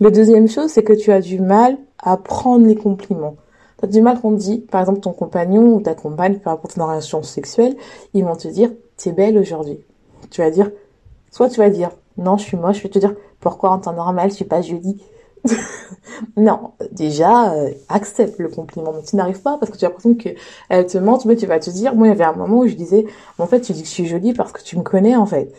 Le 0.00 0.10
deuxième 0.10 0.48
chose, 0.48 0.70
c'est 0.70 0.84
que 0.84 0.92
tu 0.92 1.10
as 1.10 1.20
du 1.20 1.40
mal 1.40 1.76
à 1.98 2.16
prendre 2.16 2.66
les 2.66 2.76
compliments. 2.76 3.36
Du 3.86 4.02
mal 4.02 4.20
qu'on 4.20 4.32
te 4.32 4.40
dit, 4.40 4.58
par 4.58 4.80
exemple, 4.80 5.00
ton 5.00 5.12
compagnon 5.12 5.74
ou 5.74 5.80
ta 5.80 5.94
compagne, 5.94 6.38
par 6.38 6.54
rapport 6.54 6.70
à 6.70 6.74
ton 6.74 6.86
relation 6.86 7.22
sexuelle, 7.22 7.76
ils 8.14 8.24
vont 8.24 8.36
te 8.36 8.48
dire, 8.48 8.70
t'es 8.96 9.12
belle 9.12 9.38
aujourd'hui. 9.38 9.78
Tu 10.30 10.40
vas 10.40 10.50
dire, 10.50 10.70
soit 11.30 11.48
tu 11.48 11.58
vas 11.60 11.70
dire, 11.70 11.90
non, 12.16 12.36
je 12.36 12.44
suis 12.44 12.56
moche, 12.56 12.78
je 12.78 12.82
vais 12.84 12.88
te 12.88 12.98
dire, 12.98 13.14
pourquoi 13.40 13.70
en 13.70 13.78
temps 13.78 13.92
normal, 13.92 14.30
je 14.30 14.36
suis 14.36 14.44
pas 14.44 14.62
jolie? 14.62 15.02
Non, 16.36 16.72
déjà, 16.92 17.54
euh, 17.54 17.70
accepte 17.88 18.38
le 18.38 18.48
compliment. 18.48 18.92
Mais 18.92 19.02
tu 19.02 19.16
n'arrives 19.16 19.40
pas 19.42 19.58
parce 19.58 19.70
que 19.70 19.76
tu 19.76 19.84
as 19.84 19.88
l'impression 19.88 20.14
qu'elle 20.14 20.86
te 20.86 20.98
ment, 20.98 21.18
mais 21.24 21.36
tu 21.36 21.46
vas 21.46 21.58
te 21.58 21.70
dire, 21.70 21.94
moi, 21.94 22.06
il 22.06 22.10
y 22.10 22.12
avait 22.12 22.24
un 22.24 22.32
moment 22.34 22.58
où 22.58 22.66
je 22.66 22.74
disais, 22.74 23.06
en 23.38 23.46
fait, 23.46 23.60
tu 23.60 23.72
dis 23.72 23.82
que 23.82 23.88
je 23.88 23.92
suis 23.92 24.06
jolie 24.06 24.32
parce 24.32 24.52
que 24.52 24.62
tu 24.62 24.76
me 24.78 24.82
connais, 24.82 25.16
en 25.16 25.26
fait. 25.26 25.52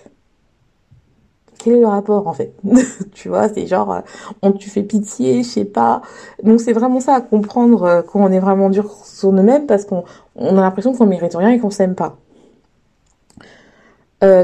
Quel 1.66 1.78
est 1.78 1.80
le 1.80 1.88
rapport, 1.88 2.28
en 2.28 2.34
fait 2.34 2.54
Tu 3.16 3.28
vois, 3.28 3.50
c'est 3.50 3.66
genre, 3.66 3.92
euh, 3.92 4.02
on 4.44 4.52
tu 4.52 4.70
fais 4.70 4.84
pitié, 4.84 5.42
je 5.42 5.50
sais 5.50 5.66
pas. 5.66 6.04
Donc, 6.44 6.62
c'est 6.62 6.74
vraiment 6.74 7.00
ça 7.00 7.16
à 7.16 7.22
comprendre 7.22 7.84
euh, 7.84 8.02
quand 8.04 8.20
on 8.24 8.32
est 8.32 8.40
vraiment 8.40 8.70
dur 8.70 8.88
sur 9.04 9.32
nous-mêmes 9.32 9.66
parce 9.66 9.84
qu'on 9.84 10.04
on 10.36 10.60
a 10.60 10.62
l'impression 10.62 10.94
qu'on 10.94 11.08
mérite 11.08 11.34
rien 11.34 11.50
et 11.50 11.58
qu'on 11.58 11.72
s'aime 11.72 11.96
pas. 11.96 12.18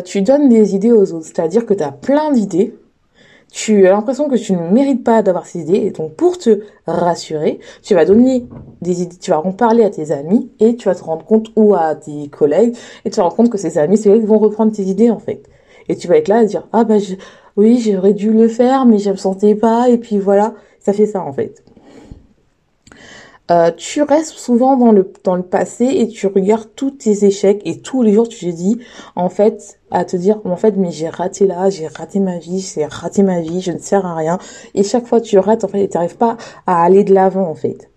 tu 0.03 0.23
donnes 0.23 0.49
des 0.49 0.73
idées 0.73 0.91
aux 0.91 1.13
autres, 1.13 1.25
c'est-à-dire 1.25 1.67
que 1.67 1.75
tu 1.75 1.84
as 1.84 1.91
plein 1.91 2.31
d'idées, 2.31 2.75
tu 3.51 3.86
as 3.86 3.91
l'impression 3.91 4.27
que 4.27 4.36
tu 4.36 4.53
ne 4.53 4.69
mérites 4.71 5.03
pas 5.03 5.21
d'avoir 5.21 5.45
ces 5.45 5.60
idées 5.60 5.77
et 5.77 5.91
donc 5.91 6.13
pour 6.15 6.39
te 6.39 6.62
rassurer, 6.88 7.60
tu 7.84 7.93
vas 7.93 8.05
donner 8.05 8.47
des 8.81 9.03
idées, 9.03 9.17
tu 9.17 9.29
vas 9.29 9.45
en 9.45 9.51
parler 9.51 9.84
à 9.84 9.91
tes 9.91 10.12
amis 10.12 10.49
et 10.60 10.75
tu 10.75 10.88
vas 10.88 10.95
te 10.95 11.03
rendre 11.03 11.25
compte 11.25 11.51
ou 11.55 11.75
à 11.75 11.93
tes 11.93 12.29
collègues 12.29 12.75
et 13.05 13.12
tu 13.12 13.17
te 13.17 13.21
rendre 13.21 13.36
compte 13.36 13.49
que 13.51 13.60
ces 13.60 13.77
amis, 13.77 13.97
c'est 13.97 14.10
eux 14.10 14.19
qui 14.19 14.25
vont 14.25 14.39
reprendre 14.39 14.71
tes 14.71 14.84
idées 14.84 15.12
en 15.12 15.19
fait. 15.19 15.43
Et 15.91 15.97
tu 15.97 16.08
vas 16.08 16.15
être 16.15 16.30
là 16.30 16.38
à 16.38 16.45
dire 16.45 16.67
ah 16.71 16.86
bah 16.86 16.95
oui 17.58 17.82
j'aurais 17.86 18.13
dû 18.13 18.32
le 18.32 18.47
faire 18.47 18.86
mais 18.86 18.97
je 18.97 19.10
me 19.10 19.17
sentais 19.17 19.56
pas 19.56 19.89
et 19.89 19.97
puis 19.97 20.17
voilà. 20.17 20.54
Ça 20.80 20.93
fait 20.93 21.06
ça 21.06 21.21
en 21.21 21.34
fait. 21.34 21.63
Euh, 23.51 23.71
tu 23.75 24.01
restes 24.01 24.32
souvent 24.32 24.77
dans 24.77 24.93
le 24.93 25.12
dans 25.25 25.36
le 25.36 25.43
passé 25.43 25.84
et 25.84 26.08
tu 26.08 26.27
regardes 26.27 26.69
tous 26.77 26.91
tes 26.91 27.25
échecs 27.25 27.62
et 27.65 27.82
tous 27.82 28.04
les 28.04 28.13
jours 28.13 28.30
tu 28.30 28.45
te 28.45 28.56
dis 28.56 28.80
en 29.17 29.27
fait 29.27 29.80
à 29.89 30.06
te 30.06 30.15
dire 30.15 30.39
en 30.45 30.56
fait 30.56 30.77
mais 30.77 30.91
j'ai 30.91 31.10
raté 31.10 31.45
là 31.45 31.69
j'ai 31.69 31.88
raté 31.88 32.21
ma 32.21 32.38
vie 32.38 32.62
j'ai 32.62 32.86
raté 32.86 33.23
ma 33.23 33.41
vie 33.41 33.60
je 33.60 33.73
ne 33.73 33.80
sers 33.80 34.06
à 34.06 34.15
rien. 34.15 34.39
Et 34.73 34.84
chaque 34.84 35.06
fois 35.06 35.19
tu 35.19 35.38
rates 35.38 35.65
en 35.65 35.67
fait 35.67 35.84
et 35.84 35.89
tu 35.89 35.97
n'arrives 35.97 36.15
pas 36.15 36.38
à 36.65 36.82
aller 36.82 37.04
de 37.04 37.13
l'avant 37.13 37.49
en 37.49 37.56
fait. 37.56 37.89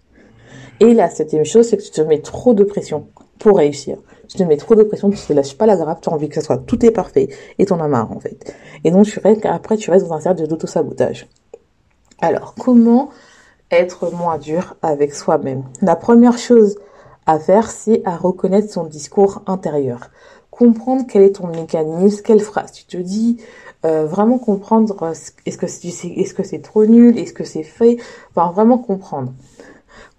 Et 0.81 0.95
la 0.95 1.09
septième 1.09 1.45
chose 1.45 1.69
c'est 1.69 1.77
que 1.77 1.85
tu 1.85 1.93
te 1.93 2.01
mets 2.01 2.21
trop 2.21 2.55
de 2.55 2.65
pression 2.65 3.07
pour 3.39 3.59
réussir. 3.59 3.99
Tu 4.29 4.39
te 4.39 4.43
mets 4.43 4.57
trop 4.57 4.75
de 4.75 4.83
pression 4.83 5.11
tu 5.11 5.19
te 5.19 5.33
lâches 5.33 5.57
pas 5.57 5.67
la 5.67 5.77
grappe 5.77 6.01
tu 6.01 6.09
as 6.09 6.13
envie 6.13 6.29
que 6.29 6.35
ça 6.37 6.41
soit 6.41 6.59
tout 6.59 6.85
est 6.85 6.91
parfait 6.91 7.29
et 7.59 7.67
t'en 7.67 7.81
as 7.81 7.89
marre 7.89 8.11
en 8.13 8.21
fait. 8.21 8.55
Et 8.85 8.91
donc 8.91 9.07
tu 9.07 9.19
restes 9.21 9.45
après 9.47 9.77
tu 9.77 9.91
restes 9.91 10.07
dans 10.07 10.15
un 10.15 10.21
cercle 10.21 10.47
d'auto 10.47 10.67
sabotage 10.67 11.29
alors 12.21 12.55
comment 12.55 13.11
être 13.71 14.11
moins 14.13 14.39
dur 14.39 14.77
avec 14.83 15.15
soi-même? 15.15 15.65
La 15.83 15.97
première 15.97 16.39
chose 16.39 16.77
à 17.27 17.39
faire, 17.39 17.71
c'est 17.71 18.03
à 18.05 18.17
reconnaître 18.17 18.71
son 18.71 18.85
discours 18.85 19.43
intérieur. 19.47 20.11
Comprendre 20.51 21.05
quel 21.09 21.23
est 21.23 21.37
ton 21.37 21.49
mécanisme, 21.49 22.23
quelle 22.23 22.41
phrase 22.41 22.73
tu 22.73 22.85
te 22.85 22.97
dis, 22.97 23.43
euh, 23.85 24.07
vraiment 24.07 24.39
comprendre 24.39 25.13
est-ce 25.45 25.59
que 25.59 25.67
c'est 25.67 25.89
est-ce 25.89 26.35
que 26.35 26.45
c'est 26.45 26.61
trop 26.61 26.87
nul, 26.87 27.19
est-ce 27.19 27.33
que 27.33 27.45
c'est 27.45 27.63
fait, 27.63 27.97
enfin 28.35 28.53
vraiment 28.53 28.79
comprendre 28.79 29.33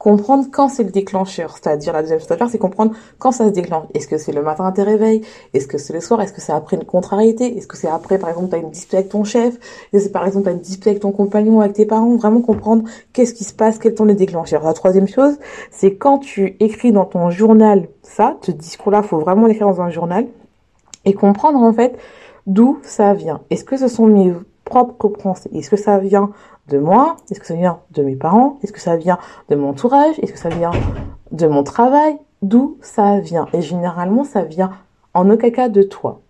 comprendre 0.05 0.45
quand 0.51 0.69
c'est 0.69 0.83
le 0.83 0.91
déclencheur. 0.91 1.55
C'est-à-dire, 1.55 1.91
la 1.91 2.03
deuxième 2.03 2.19
chose 2.19 2.31
à 2.31 2.37
faire, 2.37 2.47
c'est 2.47 2.59
comprendre 2.59 2.93
quand 3.17 3.31
ça 3.31 3.45
se 3.45 3.49
déclenche. 3.49 3.87
Est-ce 3.95 4.07
que 4.07 4.19
c'est 4.19 4.33
le 4.33 4.43
matin 4.43 4.63
à 4.63 4.71
tes 4.71 4.83
réveils? 4.83 5.21
Est-ce 5.55 5.67
que 5.67 5.79
c'est 5.79 5.93
le 5.93 5.99
soir? 5.99 6.21
Est-ce 6.21 6.31
que 6.31 6.41
c'est 6.41 6.51
après 6.51 6.77
une 6.77 6.85
contrariété? 6.85 7.57
Est-ce 7.57 7.65
que 7.65 7.75
c'est 7.75 7.87
après, 7.87 8.19
par 8.19 8.29
exemple, 8.29 8.49
tu 8.49 8.55
as 8.55 8.59
une 8.59 8.69
dispute 8.69 8.93
avec 8.93 9.09
ton 9.09 9.23
chef? 9.23 9.55
Est-ce 9.55 9.91
que 9.91 9.99
c'est, 10.01 10.11
par 10.11 10.27
exemple, 10.27 10.43
tu 10.43 10.49
as 10.49 10.51
une 10.51 10.59
dispute 10.59 10.85
avec 10.85 10.99
ton 10.99 11.11
compagnon, 11.11 11.59
avec 11.59 11.73
tes 11.73 11.87
parents? 11.87 12.15
Vraiment 12.17 12.41
comprendre 12.41 12.83
qu'est-ce 13.13 13.33
qui 13.33 13.45
se 13.45 13.53
passe, 13.55 13.79
quels 13.79 13.97
sont 13.97 14.05
les 14.05 14.13
déclencheurs. 14.13 14.63
La 14.63 14.73
troisième 14.73 15.07
chose, 15.07 15.39
c'est 15.71 15.95
quand 15.95 16.19
tu 16.19 16.55
écris 16.59 16.91
dans 16.91 17.05
ton 17.05 17.31
journal 17.31 17.87
ça, 18.03 18.37
ce 18.43 18.51
discours-là, 18.51 19.01
faut 19.01 19.17
vraiment 19.17 19.47
l'écrire 19.47 19.69
dans 19.69 19.81
un 19.81 19.89
journal 19.89 20.27
et 21.05 21.13
comprendre, 21.13 21.57
en 21.57 21.73
fait, 21.73 21.97
d'où 22.45 22.77
ça 22.83 23.15
vient. 23.15 23.41
Est-ce 23.49 23.63
que 23.63 23.75
ce 23.75 23.87
sont 23.87 24.05
mes 24.05 24.35
propres 24.65 25.07
pensées? 25.07 25.49
Est-ce 25.51 25.71
que 25.71 25.77
ça 25.77 25.97
vient 25.97 26.29
de 26.67 26.79
moi 26.79 27.17
Est-ce 27.29 27.39
que 27.39 27.45
ça 27.45 27.55
vient 27.55 27.79
de 27.91 28.03
mes 28.03 28.15
parents 28.15 28.57
Est-ce 28.63 28.73
que 28.73 28.79
ça 28.79 28.95
vient 28.95 29.17
de 29.49 29.55
mon 29.55 29.69
entourage 29.69 30.17
Est-ce 30.19 30.33
que 30.33 30.39
ça 30.39 30.49
vient 30.49 30.71
de 31.31 31.47
mon 31.47 31.63
travail 31.63 32.17
D'où 32.41 32.77
ça 32.81 33.19
vient 33.19 33.47
Et 33.53 33.61
généralement, 33.61 34.23
ça 34.23 34.43
vient 34.43 34.71
en 35.13 35.29
aucun 35.29 35.49
cas 35.49 35.69
de 35.69 35.83
toi. 35.83 36.21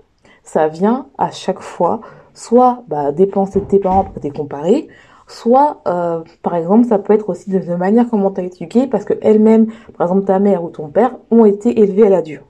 Ça 0.44 0.68
vient 0.68 1.08
à 1.18 1.32
chaque 1.32 1.62
fois, 1.62 2.02
soit 2.34 2.84
bah, 2.88 3.12
des 3.12 3.26
pensées 3.26 3.60
de 3.60 3.66
tes 3.66 3.80
parents 3.80 4.04
pour 4.04 4.22
t'es 4.22 4.30
comparé, 4.30 4.88
soit, 5.28 5.82
euh, 5.88 6.22
par 6.44 6.56
exemple, 6.56 6.86
ça 6.86 7.00
peut 7.00 7.14
être 7.14 7.30
aussi 7.30 7.50
de, 7.50 7.76
manière 7.76 8.08
comment 8.10 8.32
t'as 8.32 8.44
éduqué, 8.44 8.88
parce 8.88 9.06
que 9.06 9.14
elle-même, 9.22 9.68
par 9.98 10.08
exemple, 10.08 10.26
ta 10.26 10.40
mère 10.40 10.64
ou 10.64 10.70
ton 10.70 10.88
père, 10.88 11.16
ont 11.32 11.46
été 11.46 11.80
élevés 11.80 12.08
à 12.08 12.10
la 12.10 12.22
dure. 12.22 12.44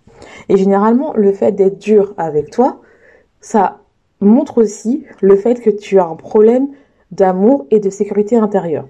Et 0.50 0.58
généralement, 0.58 1.14
le 1.16 1.32
fait 1.32 1.54
d'être 1.54 1.78
dur 1.78 2.14
avec 2.18 2.52
toi, 2.52 2.82
ça 3.40 3.80
montre 4.20 4.58
aussi 4.60 5.06
le 5.22 5.36
fait 5.36 5.62
que 5.62 5.70
tu 5.70 6.00
as 6.00 6.06
un 6.06 6.16
problème 6.16 6.68
d'amour 7.16 7.66
et 7.72 7.80
de 7.80 7.90
sécurité 7.90 8.38
intérieure. 8.38 8.86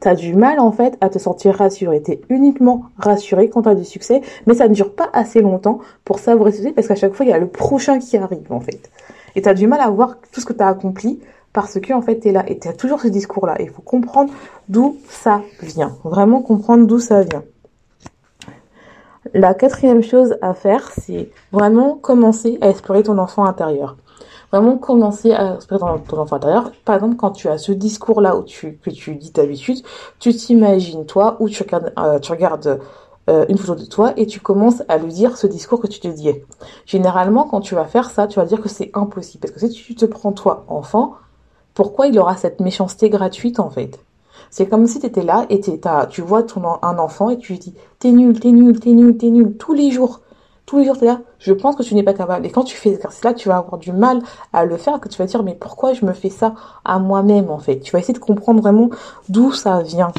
Tu 0.00 0.08
as 0.08 0.14
du 0.14 0.34
mal 0.34 0.58
en 0.58 0.72
fait 0.72 0.98
à 1.00 1.08
te 1.08 1.18
sentir 1.18 1.54
rassuré. 1.54 2.02
Tu 2.02 2.12
es 2.12 2.20
uniquement 2.28 2.86
rassuré 2.98 3.48
quand 3.48 3.62
tu 3.62 3.68
as 3.68 3.74
du 3.74 3.84
succès, 3.84 4.20
mais 4.46 4.54
ça 4.54 4.68
ne 4.68 4.74
dure 4.74 4.94
pas 4.94 5.08
assez 5.12 5.40
longtemps 5.40 5.78
pour 6.04 6.18
savourer 6.18 6.50
ce 6.50 6.58
succès 6.58 6.72
parce 6.72 6.88
qu'à 6.88 6.96
chaque 6.96 7.14
fois, 7.14 7.24
il 7.24 7.28
y 7.28 7.32
a 7.32 7.38
le 7.38 7.46
prochain 7.46 7.98
qui 8.00 8.16
arrive 8.16 8.50
en 8.52 8.60
fait. 8.60 8.90
Et 9.36 9.42
tu 9.42 9.48
as 9.48 9.54
du 9.54 9.66
mal 9.66 9.80
à 9.80 9.88
voir 9.90 10.16
tout 10.32 10.40
ce 10.40 10.46
que 10.46 10.52
tu 10.52 10.62
as 10.62 10.68
accompli 10.68 11.20
parce 11.52 11.78
que 11.78 11.92
en 11.92 12.02
fait, 12.02 12.18
tu 12.18 12.28
es 12.28 12.32
là 12.32 12.44
et 12.48 12.58
tu 12.58 12.66
as 12.66 12.72
toujours 12.72 13.00
ce 13.00 13.08
discours-là. 13.08 13.56
Il 13.60 13.70
faut 13.70 13.82
comprendre 13.82 14.32
d'où 14.68 14.96
ça 15.08 15.42
vient. 15.62 15.96
Vraiment 16.02 16.42
comprendre 16.42 16.86
d'où 16.86 16.98
ça 16.98 17.22
vient. 17.22 17.44
La 19.34 19.54
quatrième 19.54 20.02
chose 20.02 20.36
à 20.42 20.52
faire, 20.52 20.90
c'est 20.90 21.30
vraiment 21.52 21.94
commencer 21.94 22.58
à 22.60 22.68
explorer 22.68 23.04
ton 23.04 23.18
enfant 23.18 23.44
intérieur 23.44 23.96
vraiment 24.52 24.76
commencer 24.76 25.32
à 25.32 25.58
se 25.60 25.74
dans 25.74 25.98
ton 25.98 26.18
enfant 26.18 26.36
intérieur. 26.36 26.70
Par 26.84 26.96
exemple, 26.96 27.16
quand 27.16 27.30
tu 27.30 27.48
as 27.48 27.58
ce 27.58 27.72
discours-là 27.72 28.36
où 28.36 28.42
tu, 28.42 28.78
que 28.82 28.90
tu 28.90 29.16
dis 29.16 29.32
d'habitude, 29.32 29.78
tu 30.18 30.34
t'imagines 30.34 31.06
toi 31.06 31.36
ou 31.40 31.48
tu 31.48 31.62
regardes, 31.62 31.92
euh, 31.98 32.18
tu 32.18 32.30
regardes 32.30 32.80
euh, 33.30 33.46
une 33.48 33.56
photo 33.56 33.80
de 33.80 33.86
toi 33.86 34.12
et 34.16 34.26
tu 34.26 34.40
commences 34.40 34.82
à 34.88 34.98
lui 34.98 35.12
dire 35.12 35.36
ce 35.36 35.46
discours 35.46 35.80
que 35.80 35.86
tu 35.86 36.00
te 36.00 36.08
disais. 36.08 36.44
Généralement, 36.84 37.44
quand 37.44 37.60
tu 37.60 37.74
vas 37.74 37.86
faire 37.86 38.10
ça, 38.10 38.26
tu 38.26 38.38
vas 38.38 38.44
dire 38.44 38.60
que 38.60 38.68
c'est 38.68 38.90
impossible. 38.94 39.40
Parce 39.40 39.52
que 39.52 39.68
si 39.68 39.82
tu 39.82 39.94
te 39.94 40.04
prends 40.04 40.32
toi, 40.32 40.64
enfant, 40.68 41.14
pourquoi 41.72 42.08
il 42.08 42.18
aura 42.18 42.36
cette 42.36 42.60
méchanceté 42.60 43.08
gratuite 43.08 43.58
en 43.58 43.70
fait? 43.70 43.98
C'est 44.50 44.66
comme 44.66 44.86
si 44.86 45.00
tu 45.00 45.06
étais 45.06 45.22
là 45.22 45.46
et 45.48 45.60
tu 45.60 46.20
vois 46.20 46.42
ton, 46.42 46.62
un 46.82 46.98
enfant 46.98 47.30
et 47.30 47.38
tu 47.38 47.52
lui 47.52 47.58
dis 47.58 47.74
t'es 48.00 48.10
nul, 48.10 48.38
t'es 48.38 48.50
nul, 48.50 48.78
t'es 48.78 48.90
nul, 48.90 49.16
t'es 49.16 49.30
nul, 49.30 49.56
tous 49.56 49.72
les 49.72 49.90
jours 49.90 50.20
tous 50.66 50.78
les 50.78 50.84
jours, 50.84 50.96
là, 51.02 51.20
je 51.38 51.52
pense 51.52 51.76
que 51.76 51.82
tu 51.82 51.94
n'es 51.94 52.02
pas 52.02 52.14
capable. 52.14 52.46
Et 52.46 52.50
quand 52.50 52.64
tu 52.64 52.76
fais 52.76 52.90
cet 52.90 52.98
exercice-là, 52.98 53.34
tu 53.34 53.48
vas 53.48 53.58
avoir 53.58 53.78
du 53.78 53.92
mal 53.92 54.22
à 54.52 54.64
le 54.64 54.76
faire, 54.76 55.00
que 55.00 55.08
tu 55.08 55.18
vas 55.18 55.26
dire, 55.26 55.42
mais 55.42 55.54
pourquoi 55.54 55.92
je 55.92 56.04
me 56.04 56.12
fais 56.12 56.30
ça 56.30 56.54
à 56.84 56.98
moi-même, 56.98 57.50
en 57.50 57.58
fait? 57.58 57.80
Tu 57.80 57.92
vas 57.92 57.98
essayer 57.98 58.14
de 58.14 58.18
comprendre 58.18 58.60
vraiment 58.60 58.88
d'où 59.28 59.52
ça 59.52 59.82
vient. 59.82 60.12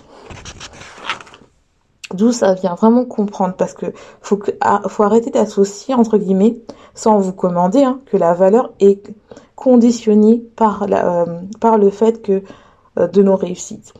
D'où 2.13 2.32
ça 2.32 2.53
vient, 2.53 2.75
vraiment 2.75 3.06
comprendre, 3.06 3.56
parce 3.56 3.73
que 3.73 3.88
faut, 4.21 4.39
ah, 4.62 4.82
faut 4.88 5.03
arrêter 5.03 5.32
d'associer, 5.32 5.95
entre 5.95 6.17
guillemets, 6.17 6.58
sans 6.93 7.17
vous 7.17 7.34
commander, 7.34 7.84
hein, 7.84 7.99
que 8.06 8.17
la 8.17 8.34
valeur 8.34 8.71
est 8.79 9.13
conditionnée 9.56 10.43
par, 10.56 10.88
la, 10.88 11.23
euh, 11.23 11.39
par 11.60 11.77
le 11.77 11.89
fait 11.89 12.21
que 12.21 12.43
euh, 12.99 13.08
de 13.08 13.23
nos 13.23 13.36
réussites. 13.36 13.93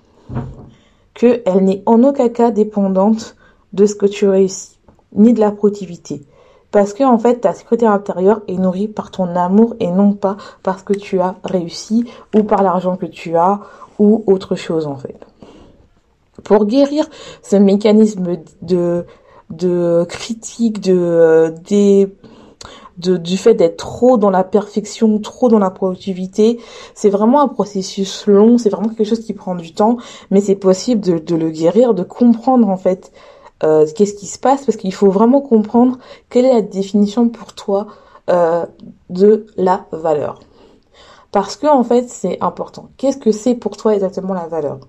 Qu'elle 1.14 1.64
n'est 1.64 1.82
en 1.86 2.04
aucun 2.04 2.30
cas 2.30 2.52
dépendante 2.52 3.36
de 3.72 3.86
ce 3.86 3.96
que 3.96 4.06
tu 4.06 4.28
réussis, 4.28 4.78
ni 5.14 5.34
de 5.34 5.40
la 5.40 5.52
productivité. 5.52 6.22
Parce 6.74 6.94
que 6.94 7.04
en 7.04 7.20
fait, 7.20 7.42
ta 7.42 7.54
sécurité 7.54 7.86
intérieure 7.86 8.42
est 8.48 8.58
nourrie 8.58 8.88
par 8.88 9.12
ton 9.12 9.36
amour 9.36 9.76
et 9.80 9.92
non 9.92 10.14
pas 10.14 10.38
parce 10.64 10.82
que 10.82 10.94
tu 10.94 11.20
as 11.20 11.36
réussi 11.44 12.04
ou 12.36 12.42
par 12.42 12.64
l'argent 12.64 12.98
que 12.98 13.06
tu 13.06 13.38
as 13.38 13.60
ou 14.00 14.24
autre 14.26 14.56
chose 14.56 14.88
en 14.88 14.96
fait. 14.96 15.16
Pour 16.44 16.66
guérir 16.66 17.08
ce 17.44 17.58
mécanisme 17.58 18.38
de 18.64 19.06
de 19.52 20.04
critique, 20.10 20.82
de 20.82 21.54
de, 22.98 23.18
du 23.18 23.38
fait 23.38 23.54
d'être 23.54 23.78
trop 23.78 24.18
dans 24.18 24.32
la 24.32 24.44
perfection, 24.44 25.20
trop 25.20 25.50
dans 25.50 25.60
la 25.60 25.70
productivité. 25.70 26.60
C'est 26.96 27.10
vraiment 27.10 27.42
un 27.42 27.48
processus 27.48 28.26
long, 28.26 28.58
c'est 28.58 28.70
vraiment 28.70 28.90
quelque 28.90 29.08
chose 29.08 29.26
qui 29.26 29.34
prend 29.34 29.56
du 29.56 29.74
temps, 29.74 29.98
mais 30.32 30.42
c'est 30.42 30.56
possible 30.56 31.02
de, 31.02 31.20
de, 31.20 31.36
le 31.36 31.50
guérir, 31.50 31.94
de 31.94 32.04
comprendre 32.04 32.68
en 32.68 32.78
fait 32.78 33.12
euh, 33.64 33.86
qu'est-ce 33.96 34.14
qui 34.14 34.28
se 34.28 34.40
passe 34.40 34.66
parce 34.66 34.78
qu'il 34.78 34.94
faut 34.94 35.10
vraiment 35.10 35.42
comprendre 35.42 35.98
quelle 36.30 36.46
est 36.46 36.54
la 36.54 36.62
définition 36.62 37.30
pour 37.30 37.54
toi 37.54 37.88
euh, 38.30 38.66
de 39.10 39.46
la 39.58 39.86
valeur. 39.92 40.40
Parce 41.32 41.56
que 41.56 41.68
en 41.68 41.84
fait, 41.84 42.10
c'est 42.10 42.38
important. 42.42 42.90
Qu'est-ce 42.98 43.18
que 43.18 43.32
c'est 43.32 43.56
pour 43.56 43.78
toi 43.78 43.96
exactement 43.96 44.34
la 44.34 44.48
valeur? 44.48 44.80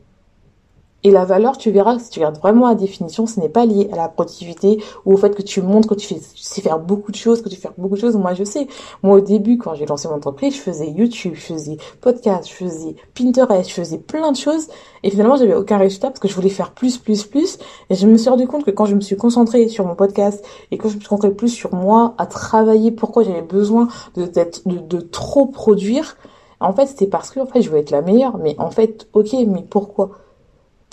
Et 1.07 1.11
la 1.11 1.27
valeur, 1.27 1.59
tu 1.59 1.71
verras, 1.71 1.99
si 1.99 2.09
tu 2.09 2.19
regardes 2.19 2.39
vraiment 2.39 2.67
la 2.67 2.75
définition, 2.75 3.27
ce 3.27 3.39
n'est 3.39 3.51
pas 3.51 3.67
lié 3.67 3.91
à 3.93 3.97
la 3.97 4.09
productivité 4.09 4.83
ou 5.05 5.13
au 5.13 5.17
fait 5.19 5.35
que 5.35 5.43
tu 5.43 5.61
montres 5.61 5.87
que 5.87 5.95
tu, 5.95 6.07
fais, 6.07 6.19
sais 6.35 6.63
faire 6.63 6.79
beaucoup 6.79 7.13
de 7.13 7.17
choses, 7.17 7.43
que 7.43 7.51
tu 7.51 7.57
fais 7.57 7.69
beaucoup 7.77 7.97
de 7.97 8.01
choses. 8.01 8.17
Moi, 8.17 8.33
je 8.33 8.43
sais. 8.43 8.67
Moi, 9.03 9.19
au 9.19 9.21
début, 9.21 9.59
quand 9.59 9.75
j'ai 9.75 9.85
lancé 9.85 10.09
mon 10.09 10.15
entreprise, 10.15 10.55
je 10.57 10.61
faisais 10.61 10.91
YouTube, 10.91 11.35
je 11.35 11.41
faisais 11.43 11.77
podcast, 12.01 12.49
je 12.49 12.55
faisais 12.55 12.97
Pinterest, 13.15 13.69
je 13.69 13.75
faisais 13.75 13.99
plein 13.99 14.33
de 14.33 14.37
choses. 14.39 14.69
Et 15.03 15.11
finalement, 15.11 15.37
j'avais 15.37 15.55
aucun 15.55 15.77
résultat 15.77 16.09
parce 16.09 16.21
que 16.21 16.29
je 16.29 16.35
voulais 16.35 16.49
faire 16.49 16.71
plus, 16.71 16.97
plus, 16.97 17.25
plus. 17.25 17.59
Et 17.91 17.97
je 17.97 18.07
me 18.07 18.17
suis 18.17 18.31
rendu 18.31 18.47
compte 18.47 18.65
que 18.65 18.71
quand 18.71 18.87
je 18.87 18.95
me 18.95 19.03
suis 19.03 19.17
concentrée 19.17 19.69
sur 19.69 19.85
mon 19.87 19.97
podcast 19.97 20.43
et 20.71 20.79
quand 20.79 20.89
je 20.89 20.95
me 20.95 21.01
suis 21.01 21.09
concentrée 21.11 21.35
plus 21.35 21.51
sur 21.51 21.75
moi, 21.75 22.15
à 22.17 22.25
travailler, 22.25 22.91
pourquoi 22.91 23.25
j'avais 23.25 23.43
besoin 23.43 23.89
de, 24.17 24.25
de, 24.25 24.79
de 24.79 25.01
trop 25.01 25.45
produire, 25.45 26.17
en 26.61 26.73
fait, 26.73 26.87
c'était 26.87 27.09
parce 27.09 27.31
que, 27.31 27.41
en 27.41 27.47
fait, 27.47 27.61
je 27.61 27.69
voulais 27.69 27.83
être 27.83 27.91
la 27.91 28.01
meilleure. 28.01 28.39
Mais 28.39 28.57
en 28.59 28.71
fait, 28.71 29.07
ok, 29.13 29.35
mais 29.47 29.67
pourquoi? 29.69 30.24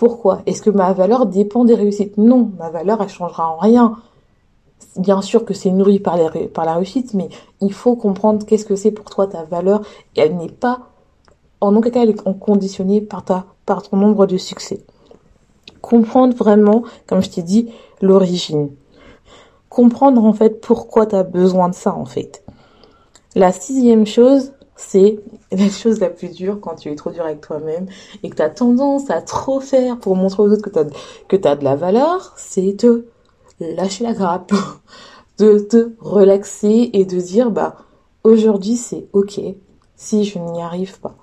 Pourquoi? 0.02 0.42
Est-ce 0.48 0.64
que 0.64 0.72
ma 0.72 0.94
valeur 0.94 1.28
dépend 1.28 1.64
des 1.64 1.76
réussites? 1.76 2.18
Non, 2.18 2.50
ma 2.58 2.72
valeur, 2.72 3.04
elle 3.04 3.10
changera 3.10 3.48
en 3.48 3.58
rien. 3.58 3.98
Bien 4.98 5.22
sûr 5.22 5.46
que 5.46 5.54
c'est 5.54 5.70
nourri 5.70 6.00
par, 6.00 6.18
la 6.18 6.74
réussite, 6.74 7.14
mais 7.14 7.30
il 7.62 7.72
faut 7.72 7.96
comprendre 7.96 8.44
qu'est-ce 8.44 8.66
que 8.66 8.76
c'est 8.76 8.90
pour 8.90 9.12
toi 9.12 9.28
ta 9.28 9.44
valeur. 9.44 9.84
Et 10.16 10.22
elle 10.22 10.38
n'est 10.38 10.50
pas, 10.50 10.90
en 11.60 11.76
aucun 11.76 11.92
cas, 11.92 12.02
elle 12.02 12.10
est 12.10 12.40
conditionnée 12.40 13.00
par, 13.00 13.24
par 13.68 13.84
ton 13.84 13.96
nombre 13.96 14.26
de 14.26 14.38
succès. 14.38 14.84
Comprendre 15.82 16.36
vraiment, 16.36 16.82
comme 17.06 17.22
je 17.22 17.30
t'ai 17.30 17.44
dit, 17.44 17.70
l'origine. 18.02 18.72
Comprendre 19.70 20.26
en 20.26 20.34
fait 20.34 20.62
pourquoi 20.62 21.06
tu 21.06 21.16
as 21.16 21.22
besoin 21.22 21.70
de 21.70 21.76
ça 21.76 21.94
en 21.94 22.06
fait. 22.06 22.44
La 23.36 23.52
sixième 23.52 24.08
chose, 24.08 24.54
c'est 24.82 25.20
la 25.52 25.70
chose 25.70 26.00
la 26.00 26.10
plus 26.10 26.30
dure 26.30 26.60
quand 26.60 26.76
tu 26.76 26.92
es 26.92 26.96
trop 26.96 27.12
dur 27.12 27.24
avec 27.24 27.42
toi-même 27.42 27.88
et 28.24 28.30
que 28.30 28.36
tu 28.36 28.42
as 28.42 28.50
tendance 28.50 29.10
à 29.10 29.22
trop 29.22 29.60
faire 29.60 29.98
pour 29.98 30.16
montrer 30.16 30.44
aux 30.44 30.52
autres 30.52 30.64
que 30.64 31.36
tu 31.36 31.48
as, 31.48 31.56
de 31.56 31.64
la 31.64 31.76
valeur, 31.76 32.34
c'est 32.38 32.74
de 32.84 33.08
lâcher 33.60 34.04
la 34.04 34.14
grappe, 34.14 34.54
de 35.38 35.60
te 35.60 35.92
relaxer 36.00 36.90
et 36.94 37.06
de 37.06 37.20
dire 37.20 37.52
bah 37.52 37.78
aujourd'hui 38.24 38.76
c'est 38.76 39.08
ok 39.14 39.40
si 39.96 40.24
je 40.24 40.40
n'y 40.40 40.62
arrive 40.62 41.00
pas. 41.00 41.16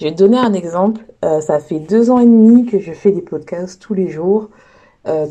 Je 0.00 0.06
vais 0.06 0.12
te 0.12 0.18
donner 0.18 0.38
un 0.38 0.52
exemple. 0.52 1.02
Euh, 1.24 1.40
ça 1.40 1.60
fait 1.60 1.78
deux 1.78 2.10
ans 2.10 2.18
et 2.18 2.24
demi 2.24 2.66
que 2.66 2.80
je 2.80 2.92
fais 2.92 3.12
des 3.12 3.22
podcasts 3.22 3.80
tous 3.80 3.94
les 3.94 4.08
jours. 4.08 4.48
Euh, 5.06 5.26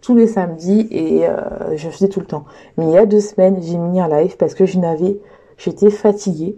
tous 0.00 0.14
les 0.14 0.28
samedis 0.28 0.86
et 0.92 1.28
euh, 1.28 1.76
je 1.76 1.88
faisais 1.88 2.08
tout 2.08 2.20
le 2.20 2.26
temps. 2.26 2.44
Mais 2.76 2.84
il 2.84 2.92
y 2.92 2.98
a 2.98 3.06
deux 3.06 3.18
semaines, 3.18 3.60
j'ai 3.60 3.76
mis 3.76 4.00
un 4.00 4.08
live 4.08 4.36
parce 4.36 4.54
que 4.54 4.64
je 4.64 4.78
n'avais, 4.78 5.18
j'étais 5.56 5.90
fatiguée 5.90 6.56